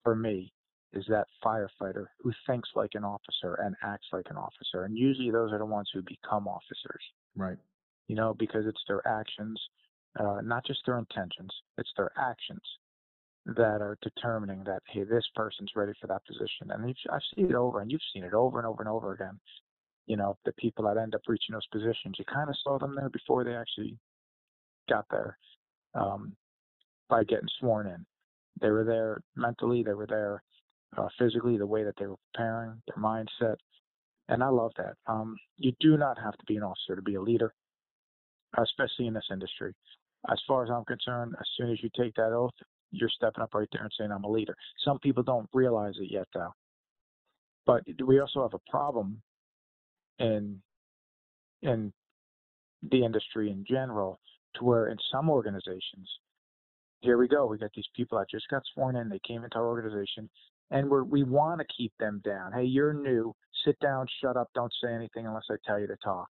[0.04, 0.54] for me
[0.93, 4.84] is that firefighter who thinks like an officer and acts like an officer.
[4.84, 7.04] And usually those are the ones who become officers
[7.36, 7.58] Right.
[8.08, 9.60] you know, because it's their actions,
[10.19, 12.62] uh, not just their intentions, it's their actions
[13.45, 16.69] that are determining that, hey, this person's ready for that position.
[16.71, 19.39] And I've seen it over, and you've seen it over and over and over again.
[20.06, 22.95] You know, the people that end up reaching those positions, you kind of saw them
[22.95, 23.97] there before they actually
[24.89, 25.38] got there
[25.95, 26.36] um,
[27.10, 28.06] by getting sworn in.
[28.60, 30.43] They were there mentally, they were there
[30.97, 33.56] uh, physically, the way that they were preparing, their mindset.
[34.30, 34.95] And I love that.
[35.08, 37.54] Um, you do not have to be an officer to be a leader
[38.58, 39.73] especially in this industry.
[40.30, 42.54] As far as I'm concerned, as soon as you take that oath,
[42.91, 44.56] you're stepping up right there and saying, I'm a leader.
[44.86, 46.54] Some people don't realize it yet, though.
[47.65, 49.21] But we also have a problem
[50.19, 50.62] in
[51.62, 51.93] in
[52.89, 54.19] the industry in general,
[54.56, 56.10] to where in some organizations,
[57.02, 59.58] here we go, we got these people that just got sworn in, they came into
[59.58, 60.30] our organization,
[60.70, 62.54] and we're, we want to keep them down.
[62.54, 63.34] Hey, you're new,
[63.66, 66.28] sit down, shut up, don't say anything unless I tell you to talk.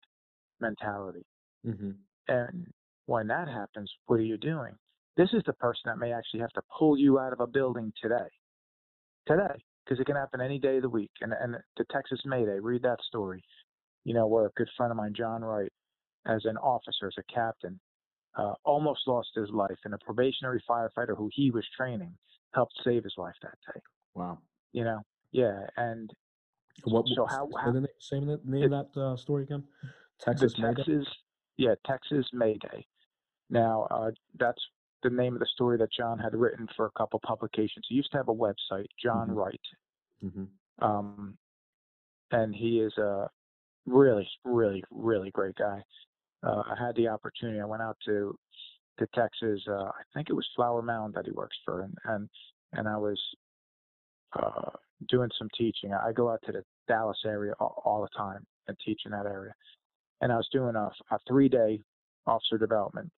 [0.62, 1.26] Mentality.
[1.66, 1.92] hmm
[2.28, 2.68] And
[3.06, 4.74] when that happens, what are you doing?
[5.18, 7.92] This is the person that may actually have to pull you out of a building
[8.02, 8.30] today.
[9.28, 9.64] Today.
[9.84, 11.12] Because it can happen any day of the week.
[11.22, 13.44] And, and the Texas Mayday, read that story.
[14.06, 15.72] You know, where a good friend of mine, John Wright,
[16.28, 17.80] as an officer, as a captain,
[18.36, 19.78] uh, almost lost his life.
[19.86, 22.14] And a probationary firefighter who he was training
[22.54, 23.80] helped save his life that day.
[24.16, 24.40] Wow.
[24.72, 25.02] You know?
[25.32, 25.68] Yeah.
[25.78, 26.12] And
[26.86, 27.08] What?
[27.16, 29.64] So how- how- the the name of that uh, story again?
[30.20, 30.76] Texas Mayday?
[30.84, 31.08] Texas,
[31.58, 32.86] yeah, Texas Mayday.
[33.50, 34.62] Now, uh, that's
[35.04, 37.86] the name of the story that John had written for a couple publications.
[37.88, 39.36] He used to have a website, John Mhm.
[39.36, 39.62] Wright,
[40.22, 40.46] hmm
[40.80, 41.38] um,
[42.32, 43.30] and he is a
[43.86, 45.84] really, really, really great guy.
[46.44, 47.60] Uh, I had the opportunity.
[47.60, 48.36] I went out to
[49.00, 49.62] to Texas.
[49.68, 52.30] Uh, I think it was Flower Mound that he works for, and and
[52.74, 53.20] and I was
[54.34, 54.72] uh,
[55.08, 55.94] doing some teaching.
[55.94, 59.26] I go out to the Dallas area all, all the time and teach in that
[59.26, 59.54] area.
[60.22, 61.82] And I was doing a, a three day
[62.28, 63.10] officer development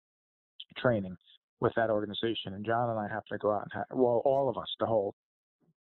[0.77, 1.15] training
[1.59, 2.53] with that organization.
[2.53, 4.85] And John and I happened to go out and have, well, all of us, the
[4.85, 5.13] whole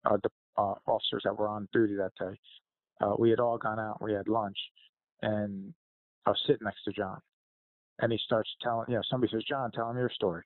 [0.04, 2.38] uh, the uh, officers that were on duty that day,
[3.00, 4.02] uh, we had all gone out.
[4.02, 4.56] We had lunch,
[5.22, 5.72] and
[6.26, 7.20] I was sitting next to John,
[8.00, 10.44] and he starts telling, you know, somebody says, John, tell him your story.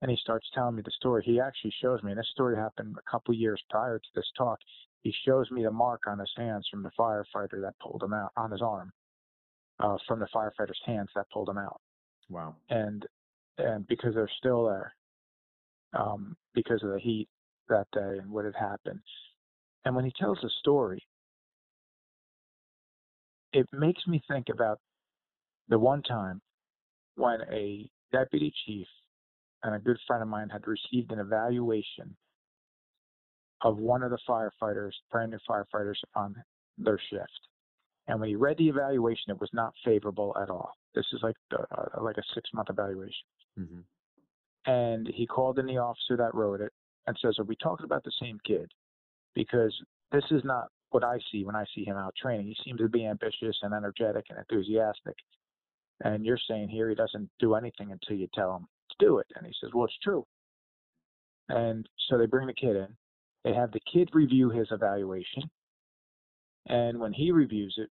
[0.00, 1.22] And he starts telling me the story.
[1.24, 4.58] He actually shows me, and this story happened a couple years prior to this talk.
[5.02, 8.30] He shows me the mark on his hands from the firefighter that pulled him out
[8.36, 8.92] on his arm,
[9.80, 11.80] uh, from the firefighter's hands that pulled him out,
[12.28, 12.54] Wow.
[12.68, 13.06] and
[13.58, 14.94] and because they're still there,
[15.94, 17.28] um, because of the heat
[17.68, 19.00] that day and what had happened.
[19.84, 21.02] And when he tells the story,
[23.52, 24.78] it makes me think about
[25.68, 26.40] the one time
[27.16, 28.86] when a deputy chief
[29.62, 32.16] and a good friend of mine had received an evaluation
[33.62, 36.34] of one of the firefighters, brand new firefighters on
[36.78, 37.48] their shift.
[38.06, 40.72] And when he read the evaluation, it was not favorable at all.
[40.94, 43.26] This is like the, uh, like a six month evaluation.
[43.56, 43.80] hmm
[44.66, 46.72] And he called in the officer that wrote it
[47.06, 48.70] and says, "Are we talking about the same kid?
[49.34, 49.74] Because
[50.12, 52.46] this is not what I see when I see him out training.
[52.46, 55.14] He seems to be ambitious and energetic and enthusiastic.
[56.04, 59.26] And you're saying here he doesn't do anything until you tell him to do it.
[59.36, 60.24] And he says, Well, it's true.
[61.48, 62.88] And so they bring the kid in.
[63.44, 65.44] They have the kid review his evaluation.
[66.66, 67.88] And when he reviews it,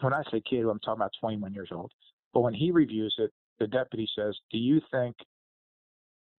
[0.00, 1.92] when I say kid, I'm talking about 21 years old.
[2.34, 3.30] But when he reviews it,
[3.60, 5.16] the deputy says, Do you think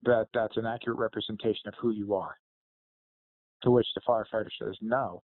[0.02, 2.36] that that's an accurate representation of who you are?
[3.62, 5.22] To which the firefighter says, No.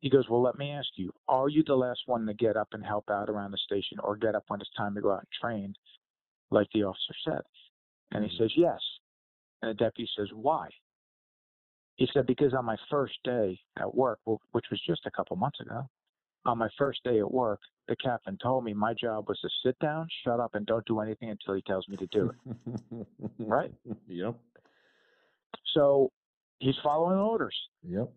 [0.00, 2.68] He goes, Well, let me ask you, are you the last one to get up
[2.72, 5.20] and help out around the station or get up when it's time to go out
[5.20, 5.74] and train,
[6.50, 7.42] like the officer said?
[8.12, 8.38] And he Mhm.
[8.38, 8.80] says, Yes.
[9.60, 10.68] And the deputy says, Why?
[11.96, 15.58] He said, Because on my first day at work, which was just a couple months
[15.60, 15.88] ago,
[16.46, 19.76] on my first day at work, the captain told me my job was to sit
[19.80, 23.06] down, shut up, and don't do anything until he tells me to do it.
[23.38, 23.74] Right.
[24.06, 24.36] Yep.
[25.74, 26.10] So
[26.60, 27.54] he's following orders.
[27.82, 28.10] Yep.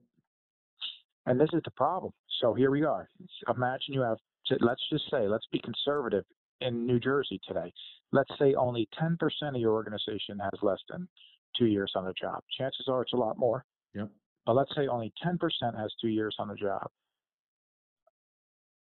[1.26, 2.14] And this is the problem.
[2.42, 3.08] So here we are.
[3.54, 4.18] Imagine you have,
[4.60, 6.24] let's just say, let's be conservative
[6.62, 7.72] in New Jersey today.
[8.12, 11.08] Let's say only 10% of your organization has less than
[11.58, 12.42] two years on the job.
[12.58, 13.64] Chances are it's a lot more.
[13.94, 14.10] Yep.
[14.46, 15.38] But let's say only 10%
[15.78, 16.88] has two years on the job.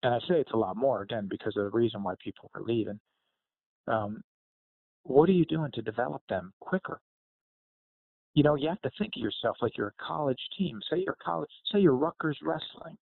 [0.03, 2.63] And I say it's a lot more, again, because of the reason why people are
[2.63, 2.99] leaving.
[3.87, 4.23] Um,
[5.05, 7.01] what are you doing to develop them quicker?
[8.35, 10.81] You know, you have to think of yourself like you're a college team.
[10.91, 12.97] Say you're college, say you're Rutgers Wrestling.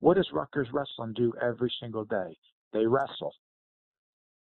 [0.00, 2.36] What does Rutgers Wrestling do every single day?
[2.72, 3.34] They wrestle.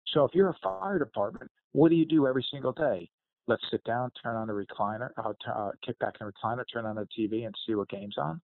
[0.08, 3.10] So if you're a fire department, what do you do every single day?
[3.48, 6.64] Let's sit down, turn on the recliner, uh, t- uh, kick back in the recliner,
[6.72, 8.42] turn on the TV, and see what game's on.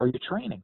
[0.00, 0.62] Or you're training.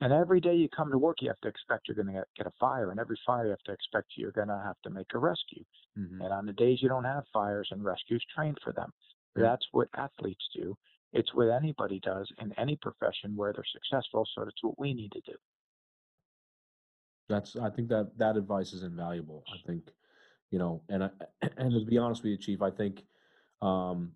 [0.00, 2.24] And every day you come to work, you have to expect you're going to get,
[2.36, 4.90] get a fire, and every fire you have to expect you're going to have to
[4.90, 5.64] make a rescue.
[5.96, 6.20] Mhm.
[6.20, 8.92] And on the days you don't have fires and rescues, train for them.
[9.36, 9.42] Yeah.
[9.44, 10.76] That's what athletes do.
[11.12, 14.26] It's what anybody does in any profession where they're successful.
[14.34, 15.36] So that's what we need to do.
[17.28, 19.44] That's I think that that advice is invaluable.
[19.48, 19.92] I think,
[20.50, 21.10] you know, and I,
[21.56, 23.04] and to be honest with you, Chief, I think,
[23.62, 24.12] um,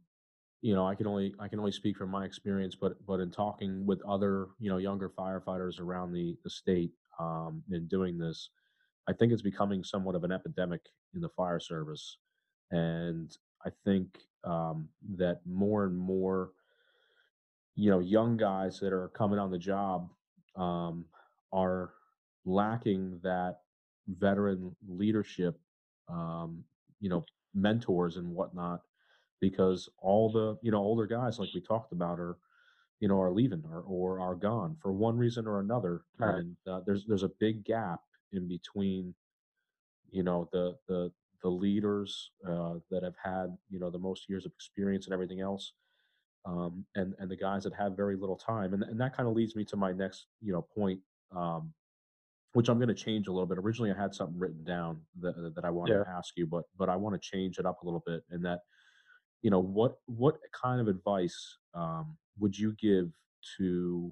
[0.61, 3.31] you know, I can only I can only speak from my experience, but but in
[3.31, 6.91] talking with other you know younger firefighters around the the state
[7.21, 8.51] um, in doing this,
[9.09, 10.81] I think it's becoming somewhat of an epidemic
[11.15, 12.19] in the fire service,
[12.73, 13.31] and
[13.65, 16.51] I think um, that more and more,
[17.77, 20.11] you know, young guys that are coming on the job
[20.57, 21.05] um,
[21.53, 21.93] are
[22.45, 23.59] lacking that
[24.09, 25.59] veteran leadership,
[26.09, 26.65] um,
[27.01, 28.81] you know, mentors and whatnot,
[29.41, 32.39] because all the you know older guys like we talked about are,
[33.01, 36.45] you know, are leaving or or are gone for one reason or another, Right.
[36.45, 38.01] and uh, there's there's a big gap
[38.33, 39.15] in between,
[40.11, 44.47] you know, the the the leaders uh, that have had you know the most years
[44.47, 45.73] of experience and everything else.
[46.47, 49.35] Um, and and the guys that have very little time, and and that kind of
[49.35, 51.01] leads me to my next you know point,
[51.37, 51.75] um,
[52.55, 53.59] which I'm going to change a little bit.
[53.59, 56.05] Originally, I had something written down that that I wanted Yeah.
[56.05, 58.25] to ask you, but but I want to change it up a little bit.
[58.31, 58.61] And that,
[59.43, 63.11] you know, what what kind of advice um, would you give
[63.57, 64.11] to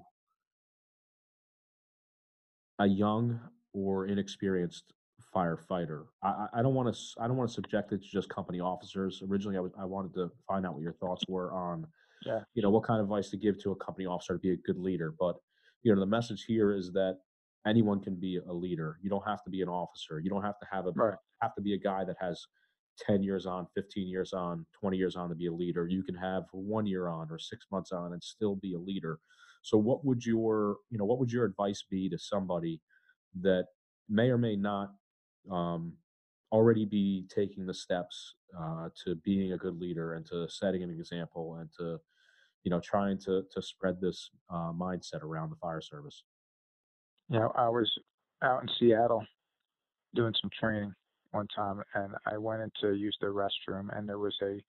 [2.79, 3.39] a young
[3.73, 4.93] or inexperienced
[5.35, 6.05] firefighter?
[6.23, 9.21] I don't want to I don't want to subject it to just company officers.
[9.27, 11.85] Originally, I was I wanted to find out what your thoughts were on
[12.25, 12.39] Yeah.
[12.55, 14.57] you know what kind of advice to give to a company officer to be a
[14.67, 15.35] good leader but
[15.83, 17.15] you know the message here is that
[17.67, 20.57] anyone can be a leader you don't have to be an officer you don't have
[20.59, 21.13] to have a Right.
[21.43, 22.43] have to be a guy that has
[22.99, 25.87] 10 years on 15 years on 20 years on to be a leader.
[25.87, 29.19] You can have one year on or six months on and still be a leader.
[29.61, 32.79] So what would your you know what would your advice be to somebody
[33.41, 33.65] that
[34.09, 34.93] may or may not
[35.51, 35.93] um,
[36.51, 40.89] already be taking the steps uh, to being a good leader and to setting an
[40.89, 41.99] example and to
[42.63, 46.23] you know trying to to spread this uh, mindset around the fire service?
[47.29, 47.91] You know, I was
[48.43, 49.25] out in Seattle
[50.15, 50.93] doing some training
[51.31, 54.61] one time, and I went in to use the restroom, and there was a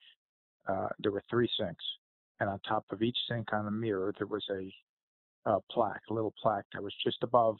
[0.70, 1.84] uh, there were three sinks,
[2.40, 4.72] and on top of each sink on the mirror there was a,
[5.50, 7.56] uh plaque, a little plaque that was just above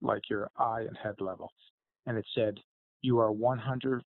[0.00, 1.50] like your eye and head level,
[2.06, 2.54] and it said,
[3.02, 4.02] "You are 100%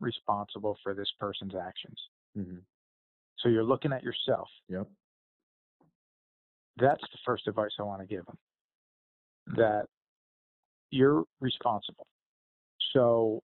[0.00, 1.98] responsible for this person's actions."
[2.36, 2.58] mm-hmm.
[3.38, 4.48] So you're looking at yourself.
[4.68, 4.88] yep
[6.78, 8.38] That's the first advice I want to give them.
[9.56, 9.86] That
[10.90, 12.06] you're responsible.
[12.96, 13.42] So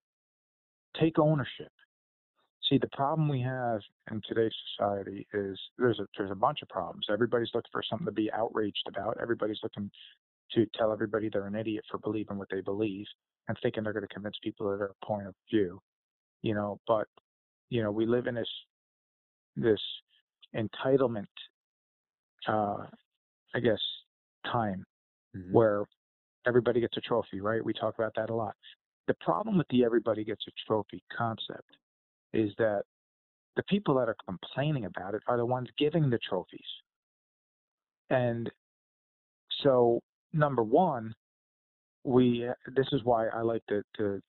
[1.01, 1.71] take ownership.
[2.69, 3.81] See, the problem we have
[4.11, 7.07] in today's society is there's a there's a bunch of problems.
[7.11, 9.19] Everybody's looking for something to be outraged about.
[9.21, 9.91] Everybody's looking
[10.53, 13.07] to tell everybody they're an idiot for believing what they believe
[13.49, 15.81] and thinking they're going to convince people of their point of view.
[16.43, 17.09] You know, but
[17.71, 18.49] you know, we live in this
[19.57, 19.81] this
[20.57, 21.27] entitlement
[22.49, 22.87] uh
[23.55, 23.81] I guess
[24.47, 24.85] time
[25.37, 25.53] Mhm.
[25.53, 25.85] where
[26.47, 27.65] everybody gets a trophy, right?
[27.65, 28.57] We talk about that a lot.
[29.09, 31.77] The problem with the everybody gets a trophy concept
[32.33, 32.83] is that
[33.57, 36.61] the people that are complaining about it are the ones giving the trophies.
[38.11, 38.51] And
[39.63, 40.01] so,
[40.33, 41.15] number one,
[42.05, 44.21] we this is why I like to, to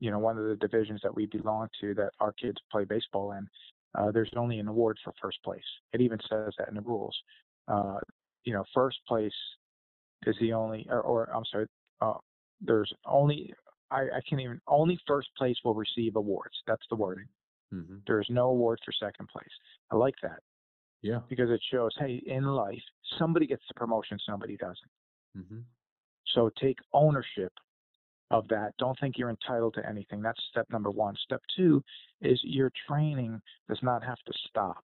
[0.00, 3.32] you know one of the divisions that we belong to that our kids play baseball
[3.32, 3.46] in.
[3.94, 5.64] Uh, there's only an award for first place.
[5.92, 7.16] It even says that in the rules.
[7.66, 7.98] Uh,
[8.44, 9.32] you know, first place
[10.26, 11.66] is the only, or, or I'm sorry,
[12.00, 12.14] uh,
[12.60, 13.52] there's only
[13.90, 16.54] I, I can't even only first place will receive awards.
[16.66, 17.28] That's the wording.
[17.70, 19.54] hmm There is no award for second place.
[19.90, 20.40] I like that
[21.02, 21.20] Yeah.
[21.28, 22.82] because it shows, hey, in life,
[23.18, 24.90] somebody gets the promotion, somebody doesn't.
[25.36, 25.60] hmm
[26.34, 27.52] So take ownership
[28.30, 28.72] of that.
[28.78, 30.22] Don't think you're entitled to anything.
[30.22, 31.16] That's step number one.
[31.24, 31.82] Step two
[32.20, 34.84] is your training does not have to stop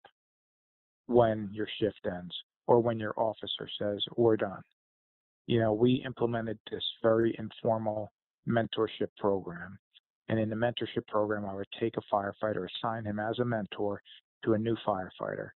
[1.06, 2.34] when your shift ends
[2.66, 4.62] or when your officer says, we're done.
[5.46, 8.10] You know, we implemented this very informal
[8.48, 9.78] mentorship program.
[10.28, 14.00] And in the mentorship program, I would take a firefighter, assign him as a mentor
[14.44, 15.50] to a new firefighter,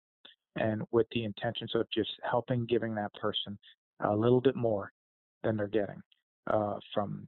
[0.57, 3.59] and with the intentions of just helping giving that person
[4.01, 4.91] a little bit more
[5.43, 6.03] than they're getting
[6.49, 7.26] uh, from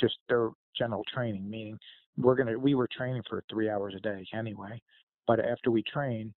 [0.00, 1.48] just their general training.
[1.48, 1.78] Meaning,
[2.16, 4.80] we're gonna we were training for three hours a day anyway,
[5.26, 6.32] but after we train,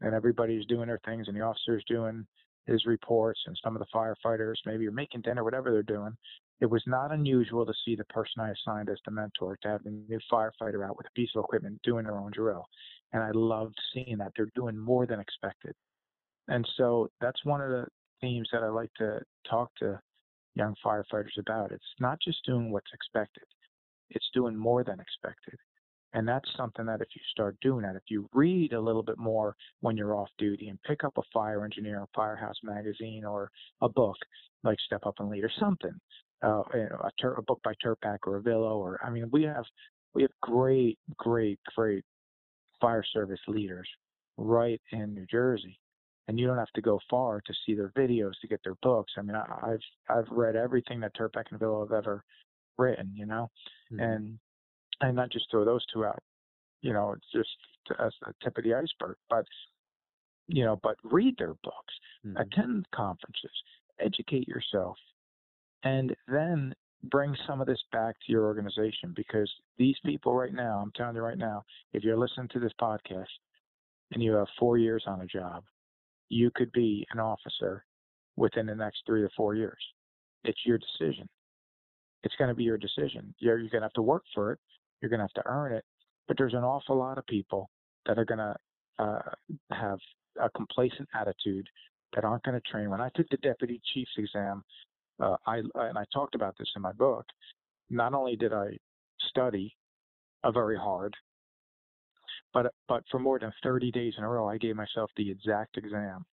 [0.00, 2.26] and everybody's doing their things, and the officer's doing
[2.66, 6.16] his reports, and some of the firefighters maybe are making dinner, whatever they're doing.
[6.60, 9.84] It was not unusual to see the person I assigned as the mentor to have
[9.84, 12.66] the new firefighter out with a piece of equipment doing their own drill.
[13.12, 14.32] And I loved seeing that.
[14.36, 15.74] They're doing more than expected.
[16.48, 17.86] And so that's one of the
[18.20, 20.00] themes that I like to talk to
[20.54, 21.70] young firefighters about.
[21.70, 23.44] It's not just doing what's expected,
[24.10, 25.58] it's doing more than expected.
[26.14, 29.18] And that's something that if you start doing that, if you read a little bit
[29.18, 33.50] more when you're off duty and pick up a fire engineer, or firehouse magazine, or
[33.82, 34.16] a book
[34.64, 35.92] like Step Up and Lead or something,
[36.42, 39.42] uh, you know, a, tur- a book by Terpak or Avillo, or I mean, we
[39.44, 39.64] have
[40.14, 42.04] we have great, great, great
[42.80, 43.88] fire service leaders
[44.36, 45.78] right in New Jersey,
[46.28, 49.12] and you don't have to go far to see their videos to get their books.
[49.18, 49.80] I mean, I, I've
[50.16, 52.24] I've read everything that Terpak and Avillo have ever
[52.78, 53.50] written, you know,
[53.92, 54.00] Mhm.
[54.16, 54.38] and
[55.00, 56.22] and not just throw those two out,
[56.82, 57.50] you know, it's just
[58.00, 59.44] as the tip of the iceberg, but
[60.46, 62.40] you know, but read their books, Mhm.
[62.40, 63.50] attend conferences,
[63.98, 64.96] educate yourself,
[65.84, 66.74] and then
[67.04, 71.14] bring some of this back to your organization because these people right now, I'm telling
[71.16, 73.26] you right now, if you're listening to this podcast
[74.12, 75.62] and you have four years on a job,
[76.28, 77.84] you could be an officer
[78.36, 79.78] within the next three to four years.
[80.44, 81.28] It's your decision.
[82.24, 83.34] It's going to be your decision.
[83.38, 84.58] You're, you're going to have to work for it.
[85.00, 85.84] You're going to have to earn it.
[86.26, 87.70] But there's an awful lot of people
[88.06, 88.56] that are going to
[88.98, 89.22] uh,
[89.70, 89.98] have
[90.40, 91.66] a complacent attitude
[92.14, 92.90] that aren't going to train.
[92.90, 94.64] When I took the deputy chief's exam,
[95.20, 97.24] uh, I and I talked about this in my book.
[97.90, 98.76] Not only did I
[99.28, 99.74] study
[100.52, 101.14] very hard,
[102.52, 105.76] but but for more than 30 days in a row, I gave myself the exact
[105.76, 106.24] exam.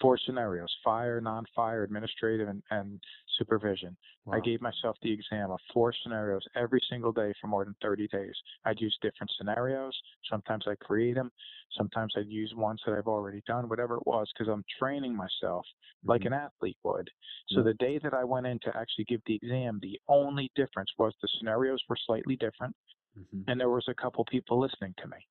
[0.00, 3.02] Four scenarios: fire, non-fire, administrative, and, and
[3.38, 3.96] supervision.
[4.32, 8.08] I gave myself the exam of four scenarios every single day for more than 30
[8.08, 8.34] days.
[8.64, 9.96] I'd use different scenarios.
[10.28, 11.30] Sometimes I create them.
[11.78, 15.64] Sometimes I'd use ones that I've already done, whatever it was, because I'm training myself
[16.04, 16.26] like Mhm.
[16.26, 17.10] an athlete would.
[17.48, 17.62] So Yeah.
[17.62, 21.14] the day that I went in to actually give the exam, the only difference was
[21.22, 22.76] the scenarios were slightly different
[23.16, 23.48] Mhm.
[23.48, 25.26] and there was a couple people listening to me.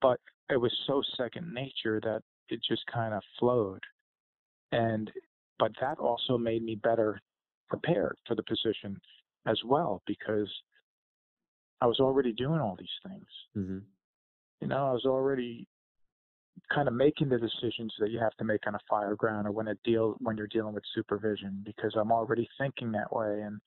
[0.00, 3.82] But it was so second nature that it just kind of flowed.
[4.72, 5.10] And
[5.58, 7.20] but that also made me better
[7.68, 9.00] prepared for the position
[9.46, 10.52] as well because
[11.80, 13.28] I was already doing all these things.
[13.56, 13.84] Mhm.
[14.60, 15.66] You know, I was already
[16.70, 19.52] kind of making the decisions that you have to make on a fire ground or
[19.52, 23.60] when it deal when you're dealing with supervision because I'm already thinking that way and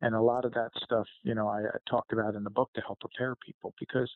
[0.00, 2.70] and a lot of that stuff you know I, I talked about in the book
[2.74, 4.10] to help prepare people because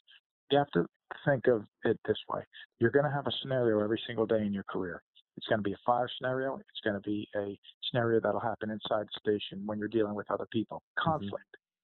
[0.53, 0.87] you have to
[1.25, 2.43] think of it this way.
[2.79, 5.03] You're going to have a scenario every single day in your career.
[5.37, 6.57] It's going to be a fire scenario.
[6.57, 7.59] It's going to be a
[7.91, 10.83] scenario that'll happen inside the station when you're dealing with other people.
[10.99, 11.33] Conflict.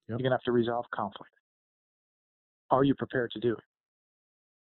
[0.09, 0.19] Yep.
[0.19, 1.33] you're going to have to resolve conflict.
[2.71, 3.65] Are you prepared to do it?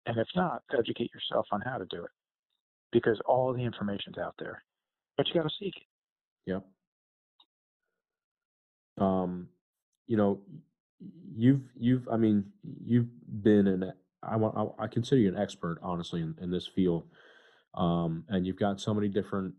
[0.08, 2.12] And if not educate yourself on how to do it
[2.92, 4.64] because all the information's out there
[5.22, 5.84] but you got to seek it.
[6.48, 6.66] Yep.
[9.00, 9.50] Um,
[10.08, 10.40] you know,
[11.36, 12.46] you've you've I mean
[12.84, 13.08] you've
[13.42, 13.94] been an
[14.24, 17.08] I want I, consider you an expert honestly in, in this field.
[17.74, 19.54] Um, and you've got so many different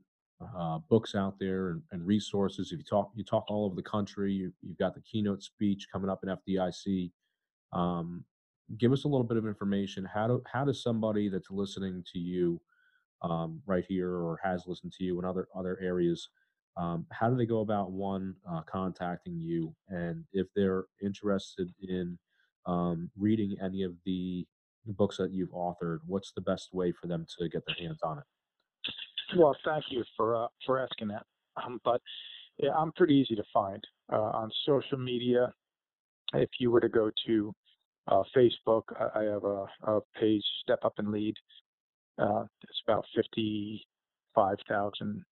[0.57, 2.70] uh, books out there and, and resources.
[2.72, 5.86] If you talk you talk all over the country, you, you've got the keynote speech
[5.93, 7.11] coming up in FDIC.
[7.72, 8.24] Um,
[8.78, 10.05] give us a little bit of information.
[10.05, 12.61] How do how does somebody that's listening to you
[13.22, 16.28] um, right here or has listened to you in other other areas
[16.77, 22.18] um, how do they go about one uh, contacting you, and if they're interested in
[22.66, 24.47] um, reading any of the
[24.87, 28.18] books that you've authored, what's the best way for them to get their hands on
[28.18, 28.25] it?
[29.37, 31.25] Well, thank you for uh, for asking that.
[31.62, 32.01] Um, but
[32.59, 35.53] yeah, I'm pretty easy to find uh, on social media.
[36.35, 37.55] If you were to go to
[38.09, 41.35] uh, Facebook, I, I have a, a, page, Step Up and Lead.
[42.18, 45.25] Uh, it's about 55,000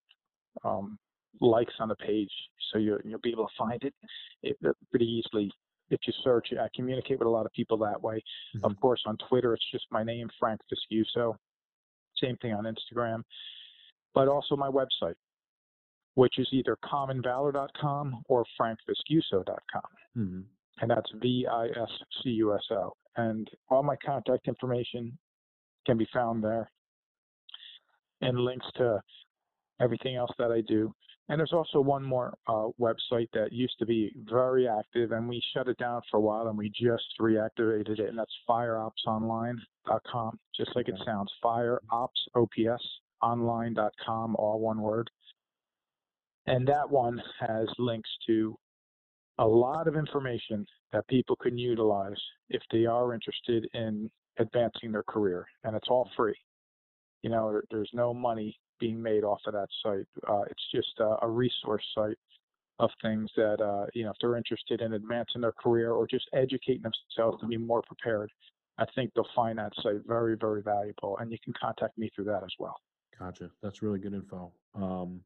[0.65, 0.99] um,
[1.41, 2.31] likes on the page,
[2.73, 3.95] so you, will be able to find it,
[4.43, 4.57] it,
[4.91, 5.51] pretty easily
[5.91, 6.59] if you search it.
[6.59, 8.23] I communicate with a lot of people that way.
[8.57, 8.65] Mm-hmm.
[8.65, 11.35] Of course, on Twitter, it's just my name, Frank Viscuso.
[12.23, 13.23] Same thing on Instagram,
[14.15, 15.15] but also my website,
[16.15, 19.83] which is either commonvalor.com or frankviscuso.com.
[20.17, 20.41] Mm-hmm.
[20.83, 21.91] And that's V I S
[22.23, 22.93] C U S O.
[23.17, 25.17] And all my contact information
[25.87, 26.71] can be found there
[28.21, 29.01] and links to
[29.81, 30.95] everything else that I do.
[31.31, 35.41] And there's also one more uh, website that used to be very active, and we
[35.55, 40.75] shut it down for a while, and we just reactivated it, and that's fireopsonline.com, just
[40.75, 45.09] like it sounds, fireopsonline.com, all one word.
[46.49, 48.57] And that one has links to
[49.39, 52.19] a lot of information that people can utilize
[52.49, 54.11] if they are interested in
[54.41, 56.35] advancing their career, and it's all free.
[57.23, 60.07] You know, there's no money being made off of that site.
[60.29, 62.17] Uh, it's just a, a, resource site
[62.79, 66.25] of things that uh, you know if they're interested in advancing their career or just
[66.33, 68.31] educating themselves to be more prepared.
[68.79, 72.25] I think they'll find that site very, very valuable, and you can contact me through
[72.25, 72.77] that as well.
[73.19, 73.51] Gotcha.
[73.63, 74.51] That's really good info.
[74.75, 75.21] Um,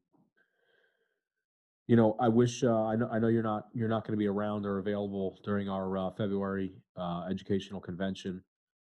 [1.87, 4.17] you know, I wish uh, I know I know you're not you're not going to
[4.17, 8.43] be around or available during our uh, February uh, educational convention.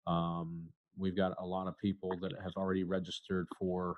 [0.07, 3.97] Um, we've got a lot of people that have already registered for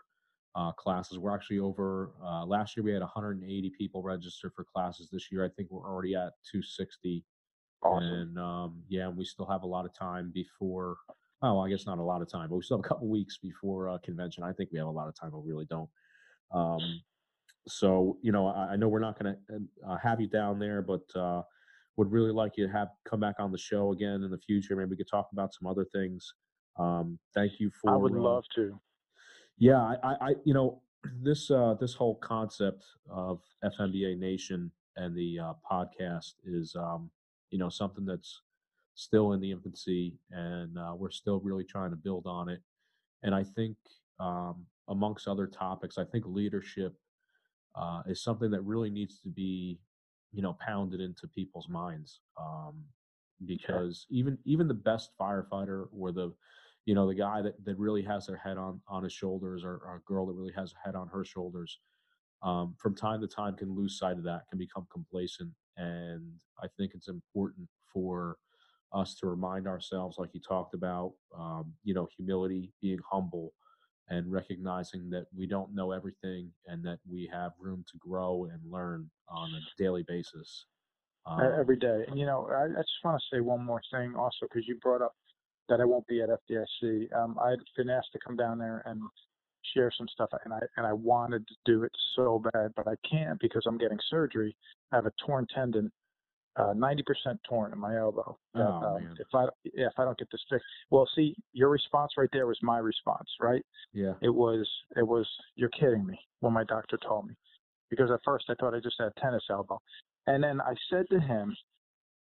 [0.56, 1.18] uh, classes.
[1.18, 2.12] We're actually over.
[2.24, 5.08] Uh, last year we had 180 people register for classes.
[5.10, 7.24] This year I think we're already at 260.
[7.82, 8.04] Awesome.
[8.04, 10.96] And um, yeah, we still have a lot of time before.
[11.42, 13.38] Oh, I guess not a lot of time, but we still have a couple weeks
[13.38, 14.44] before uh, convention.
[14.44, 15.90] I think we have a lot of time, but we really don't.
[16.54, 17.02] Um,
[17.66, 20.80] so you know, I, I know we're not going to uh, have you down there,
[20.80, 21.42] but uh,
[21.96, 24.76] would really like you to have come back on the show again in the future.
[24.76, 26.32] Maybe we could talk about some other things.
[26.78, 27.90] Um, thank you for.
[27.92, 28.78] I would uh, love to.
[29.58, 30.82] Yeah, I, I, you know,
[31.22, 37.10] this uh, this whole concept of FMBA Nation and the uh, podcast is, um,
[37.50, 38.40] you know, something that's
[38.94, 42.60] still in the infancy, and uh, we're still really trying to build on it.
[43.22, 43.76] And I think,
[44.20, 46.94] um, amongst other topics, I think leadership
[47.74, 49.80] uh, is something that really needs to be,
[50.32, 52.20] you know, pounded into people's minds.
[52.38, 52.84] Um,
[53.46, 54.16] because sure.
[54.16, 56.32] even even the best firefighter or the
[56.86, 59.80] you know the guy that, that really has their head on on his shoulders or,
[59.84, 61.78] or a girl that really has a head on her shoulders
[62.42, 66.22] um, from time to time can lose sight of that can become complacent and
[66.62, 68.36] i think it's important for
[68.92, 73.52] us to remind ourselves like you talked about um, you know humility being humble
[74.10, 78.60] and recognizing that we don't know everything and that we have room to grow and
[78.70, 80.66] learn on a daily basis.
[81.24, 82.04] Um, every day.
[82.06, 84.78] And you know i, I just want to say one more thing also because you
[84.82, 85.14] brought up
[85.68, 87.14] that I won't be at FDIC.
[87.16, 89.00] Um, I've been asked to come down there and
[89.72, 92.94] share some stuff, and I and I wanted to do it so bad, but I
[93.08, 94.54] can't because I'm getting surgery.
[94.92, 95.90] I have a torn tendon,
[96.56, 98.36] uh, ninety uh, percent torn in my elbow.
[98.54, 102.12] Oh, um, if I yeah, if I don't get this fixed, well, see, your response
[102.16, 103.64] right there was my response, right?
[103.92, 104.14] Yeah.
[104.20, 107.34] It was it was you're kidding me when my doctor told me,
[107.90, 109.80] because at first I thought I just had tennis elbow,
[110.26, 111.56] and then I said to him,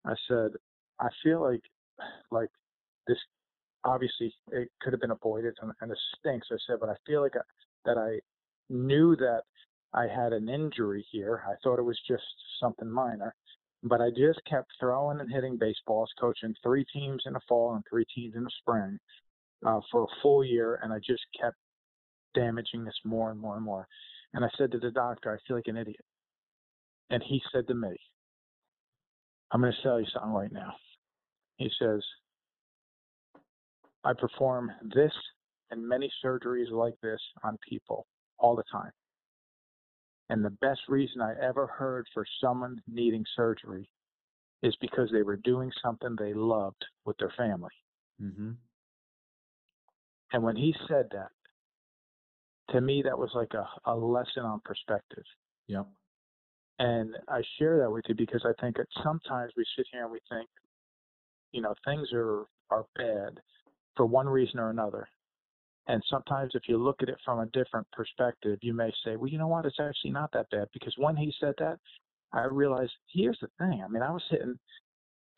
[0.04, 0.50] I said,
[1.00, 1.62] I feel like
[2.30, 2.48] like
[3.06, 3.18] this
[3.84, 6.48] obviously it could have been avoided and, and it stinks.
[6.50, 7.40] I said, but I feel like I,
[7.84, 8.18] that I
[8.70, 9.42] knew that
[9.92, 11.42] I had an injury here.
[11.46, 12.22] I thought it was just
[12.60, 13.34] something minor,
[13.82, 17.84] but I just kept throwing and hitting baseballs, coaching three teams in the fall and
[17.88, 18.98] three teams in the spring
[19.66, 21.56] uh, for a full year, and I just kept
[22.34, 23.86] damaging this more and more and more.
[24.32, 26.04] And I said to the doctor, I feel like an idiot.
[27.10, 27.94] And he said to me,
[29.52, 30.72] I'm going to sell you something right now.
[31.58, 32.02] He says,
[34.04, 35.12] I perform this
[35.70, 38.06] and many surgeries like this on people
[38.38, 38.92] all the time.
[40.30, 43.88] And the best reason I ever heard for someone needing surgery
[44.62, 47.70] is because they were doing something they loved with their family.
[48.22, 48.52] Mm-hmm.
[50.32, 51.30] And when he said that,
[52.70, 55.24] to me, that was like a, a lesson on perspective.
[55.68, 55.86] Yep.
[56.78, 60.10] And I share that with you because I think that sometimes we sit here and
[60.10, 60.48] we think,
[61.52, 63.38] you know, things are are bad,
[63.96, 65.08] for one reason or another.
[65.86, 69.28] And sometimes, if you look at it from a different perspective, you may say, well,
[69.28, 69.66] you know what?
[69.66, 70.68] It's actually not that bad.
[70.72, 71.78] Because when he said that,
[72.32, 73.82] I realized here's the thing.
[73.84, 74.58] I mean, I was hitting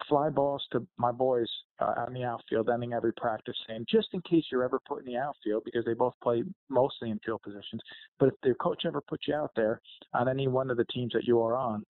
[0.09, 1.49] fly balls to my boys
[1.81, 5.13] uh, on the outfield, ending every practice, saying, just in case you're ever put in
[5.13, 7.81] the outfield, because they both play mostly in field positions.
[8.19, 9.81] But if their coach ever puts you out there
[10.15, 11.85] on any one of the teams that you are on,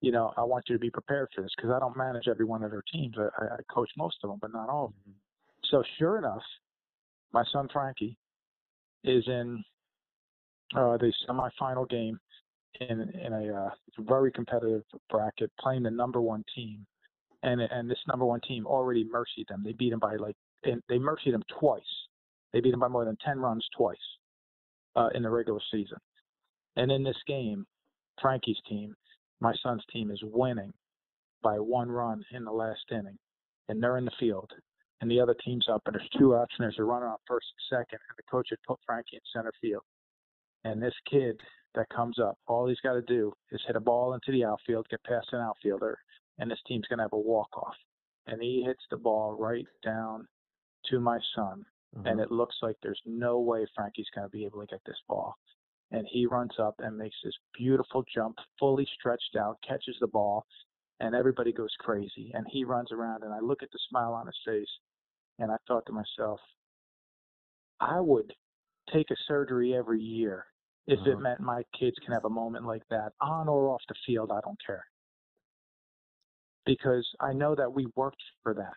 [0.00, 2.44] you know, I want you to be prepared for this because I don't manage every
[2.44, 3.16] one of their teams.
[3.18, 5.14] I, I coach most of them, but not all of them.
[5.70, 6.42] So sure enough,
[7.32, 8.16] my son Frankie
[9.02, 9.62] is in
[10.76, 12.18] uh, the semifinal game
[12.80, 16.84] in in a uh, very competitive bracket, playing the number one team,
[17.42, 19.62] and and this number one team already mercied them.
[19.64, 21.82] They beat them by like and they mercied them twice.
[22.52, 23.96] They beat them by more than ten runs twice
[24.96, 25.98] uh, in the regular season.
[26.76, 27.66] And in this game,
[28.20, 28.94] Frankie's team,
[29.40, 30.72] my son's team, is winning
[31.42, 33.18] by one run in the last inning,
[33.68, 34.50] and they're in the field.
[35.00, 37.46] And the other team's up, and there's two outs, and there's a runner on first
[37.70, 39.82] and second, and the coach had put Frankie in center field.
[40.64, 41.40] And this kid
[41.74, 42.38] that comes up.
[42.46, 45.40] All he's got to do is hit a ball into the outfield, get past an
[45.40, 45.98] outfielder,
[46.38, 47.74] and this team's going to have a walk off.
[48.26, 50.26] And he hits the ball right down
[50.90, 51.64] to my son,
[51.96, 52.08] uh-huh.
[52.08, 55.00] and it looks like there's no way Frankie's going to be able to get this
[55.08, 55.34] ball.
[55.90, 60.46] And he runs up and makes this beautiful jump, fully stretched out, catches the ball,
[61.00, 62.30] and everybody goes crazy.
[62.34, 64.70] And he runs around, and I look at the smile on his face,
[65.38, 66.40] and I thought to myself,
[67.80, 68.32] I would
[68.92, 70.46] take a surgery every year
[70.86, 71.12] if uh-huh.
[71.12, 74.30] it meant my kids can have a moment like that on or off the field,
[74.30, 74.84] I don't care.
[76.66, 78.72] Because I know that we worked for that.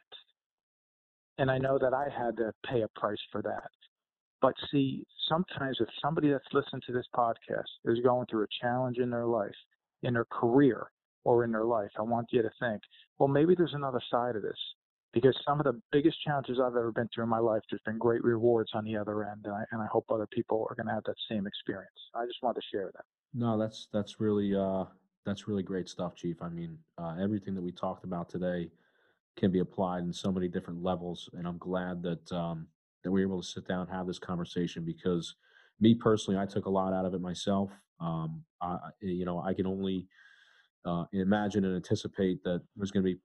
[1.37, 3.69] And I know that I had to pay a price for that.
[4.41, 8.97] But see, sometimes if somebody that's listened to this podcast is going through a challenge
[8.97, 9.55] in their life,
[10.03, 10.87] in their career,
[11.27, 12.81] or in their life, I want you to think,
[13.19, 14.57] well, maybe there's another side of this
[15.13, 17.97] because some of the biggest challenges I've ever been through in my life, there's been
[17.97, 20.87] great rewards on the other end, and I, and I hope other people are going
[20.87, 21.99] to have that same experience.
[22.15, 23.03] I just wanted to share that.
[23.33, 24.85] No, that's that's really uh,
[25.25, 26.41] that's really great stuff, Chief.
[26.41, 28.69] I mean, uh, everything that we talked about today
[29.35, 32.67] can be applied in so many different levels, and I'm glad that um,
[33.03, 35.35] that we were able to sit down and have this conversation because
[35.81, 37.69] me personally, I took a lot out of it myself.
[37.99, 40.07] Um, I, you know, I can only
[40.87, 43.19] uh, imagine and anticipate that there's going to be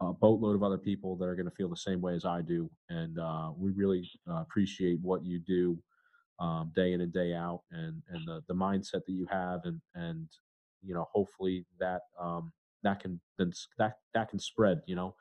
[0.00, 2.40] a boatload of other people that are going to feel the same way as I
[2.42, 2.70] do.
[2.88, 5.78] And uh, we really uh, appreciate what you do
[6.40, 9.60] um, day in and day out and, and the, the mindset that you have.
[9.64, 10.28] And, and,
[10.82, 15.14] you know, hopefully that, um, that can, that, that can spread, you know,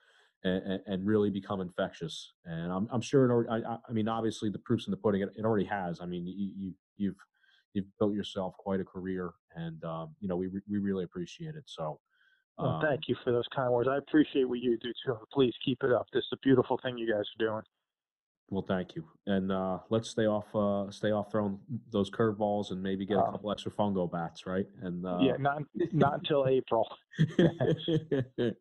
[0.43, 2.33] and, and really become infectious.
[2.45, 5.21] And I'm, I'm sure it already, I, I mean, obviously the proof's in the pudding,
[5.21, 6.01] it, already has.
[6.01, 7.15] I mean, you, you, you've,
[7.73, 11.63] you've built yourself quite a career and, um, you know, we, we really appreciate it.
[11.65, 11.99] So,
[12.57, 13.89] well, um, thank you for those kind words.
[13.89, 15.17] I appreciate what you do too.
[15.31, 16.07] Please keep it up.
[16.13, 17.63] This is a beautiful thing you guys are doing.
[18.49, 21.57] Well, thank you, and uh, let's stay off uh, stay off throwing
[21.91, 24.67] those curveballs and maybe get a uh, couple extra fungo bats, right?
[24.81, 26.87] And uh, yeah, not not until April.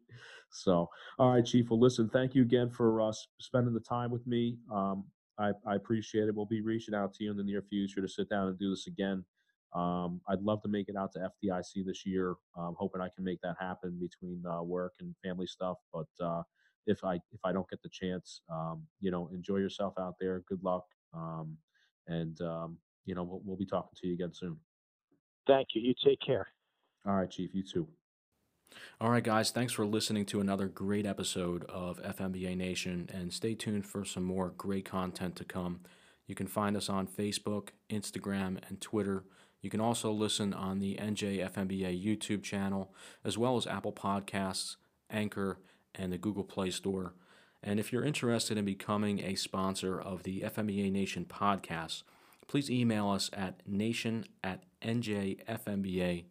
[0.51, 0.89] so,
[1.19, 1.69] all right, Chief.
[1.69, 4.57] Well, listen, thank you again for uh, spending the time with me.
[4.73, 5.05] Um,
[5.39, 6.35] I, I appreciate it.
[6.35, 8.71] We'll be reaching out to you in the near future to sit down and do
[8.71, 9.25] this again.
[9.75, 12.35] Um, I'd love to make it out to FDIC this year.
[12.59, 15.79] Um, hoping I can make that happen between uh, work and family stuff.
[15.93, 16.43] But uh,
[16.87, 20.43] if I if I don't get the chance, um, you know, enjoy yourself out there.
[20.47, 21.57] Good luck, um,
[22.07, 22.77] and um,
[23.07, 24.59] you know, we'll, we'll be talking to you again soon.
[25.47, 25.83] Thank you.
[25.83, 26.47] You take care.
[27.07, 27.55] All right, Chief.
[27.55, 27.89] You too.
[29.01, 33.55] All right, guys, thanks for listening to another great episode of FMBA Nation, and stay
[33.55, 35.81] tuned for some more great content to come.
[36.27, 39.25] You can find us on Facebook, Instagram, and Twitter.
[39.61, 42.95] You can also listen on the NJFMBA YouTube channel,
[43.25, 44.77] as well as Apple Podcasts,
[45.11, 45.59] Anchor,
[45.95, 47.15] and the Google Play Store.
[47.63, 52.03] And if you're interested in becoming a sponsor of the FMBA Nation podcast,
[52.49, 56.25] please email us at nation at njfmba.org.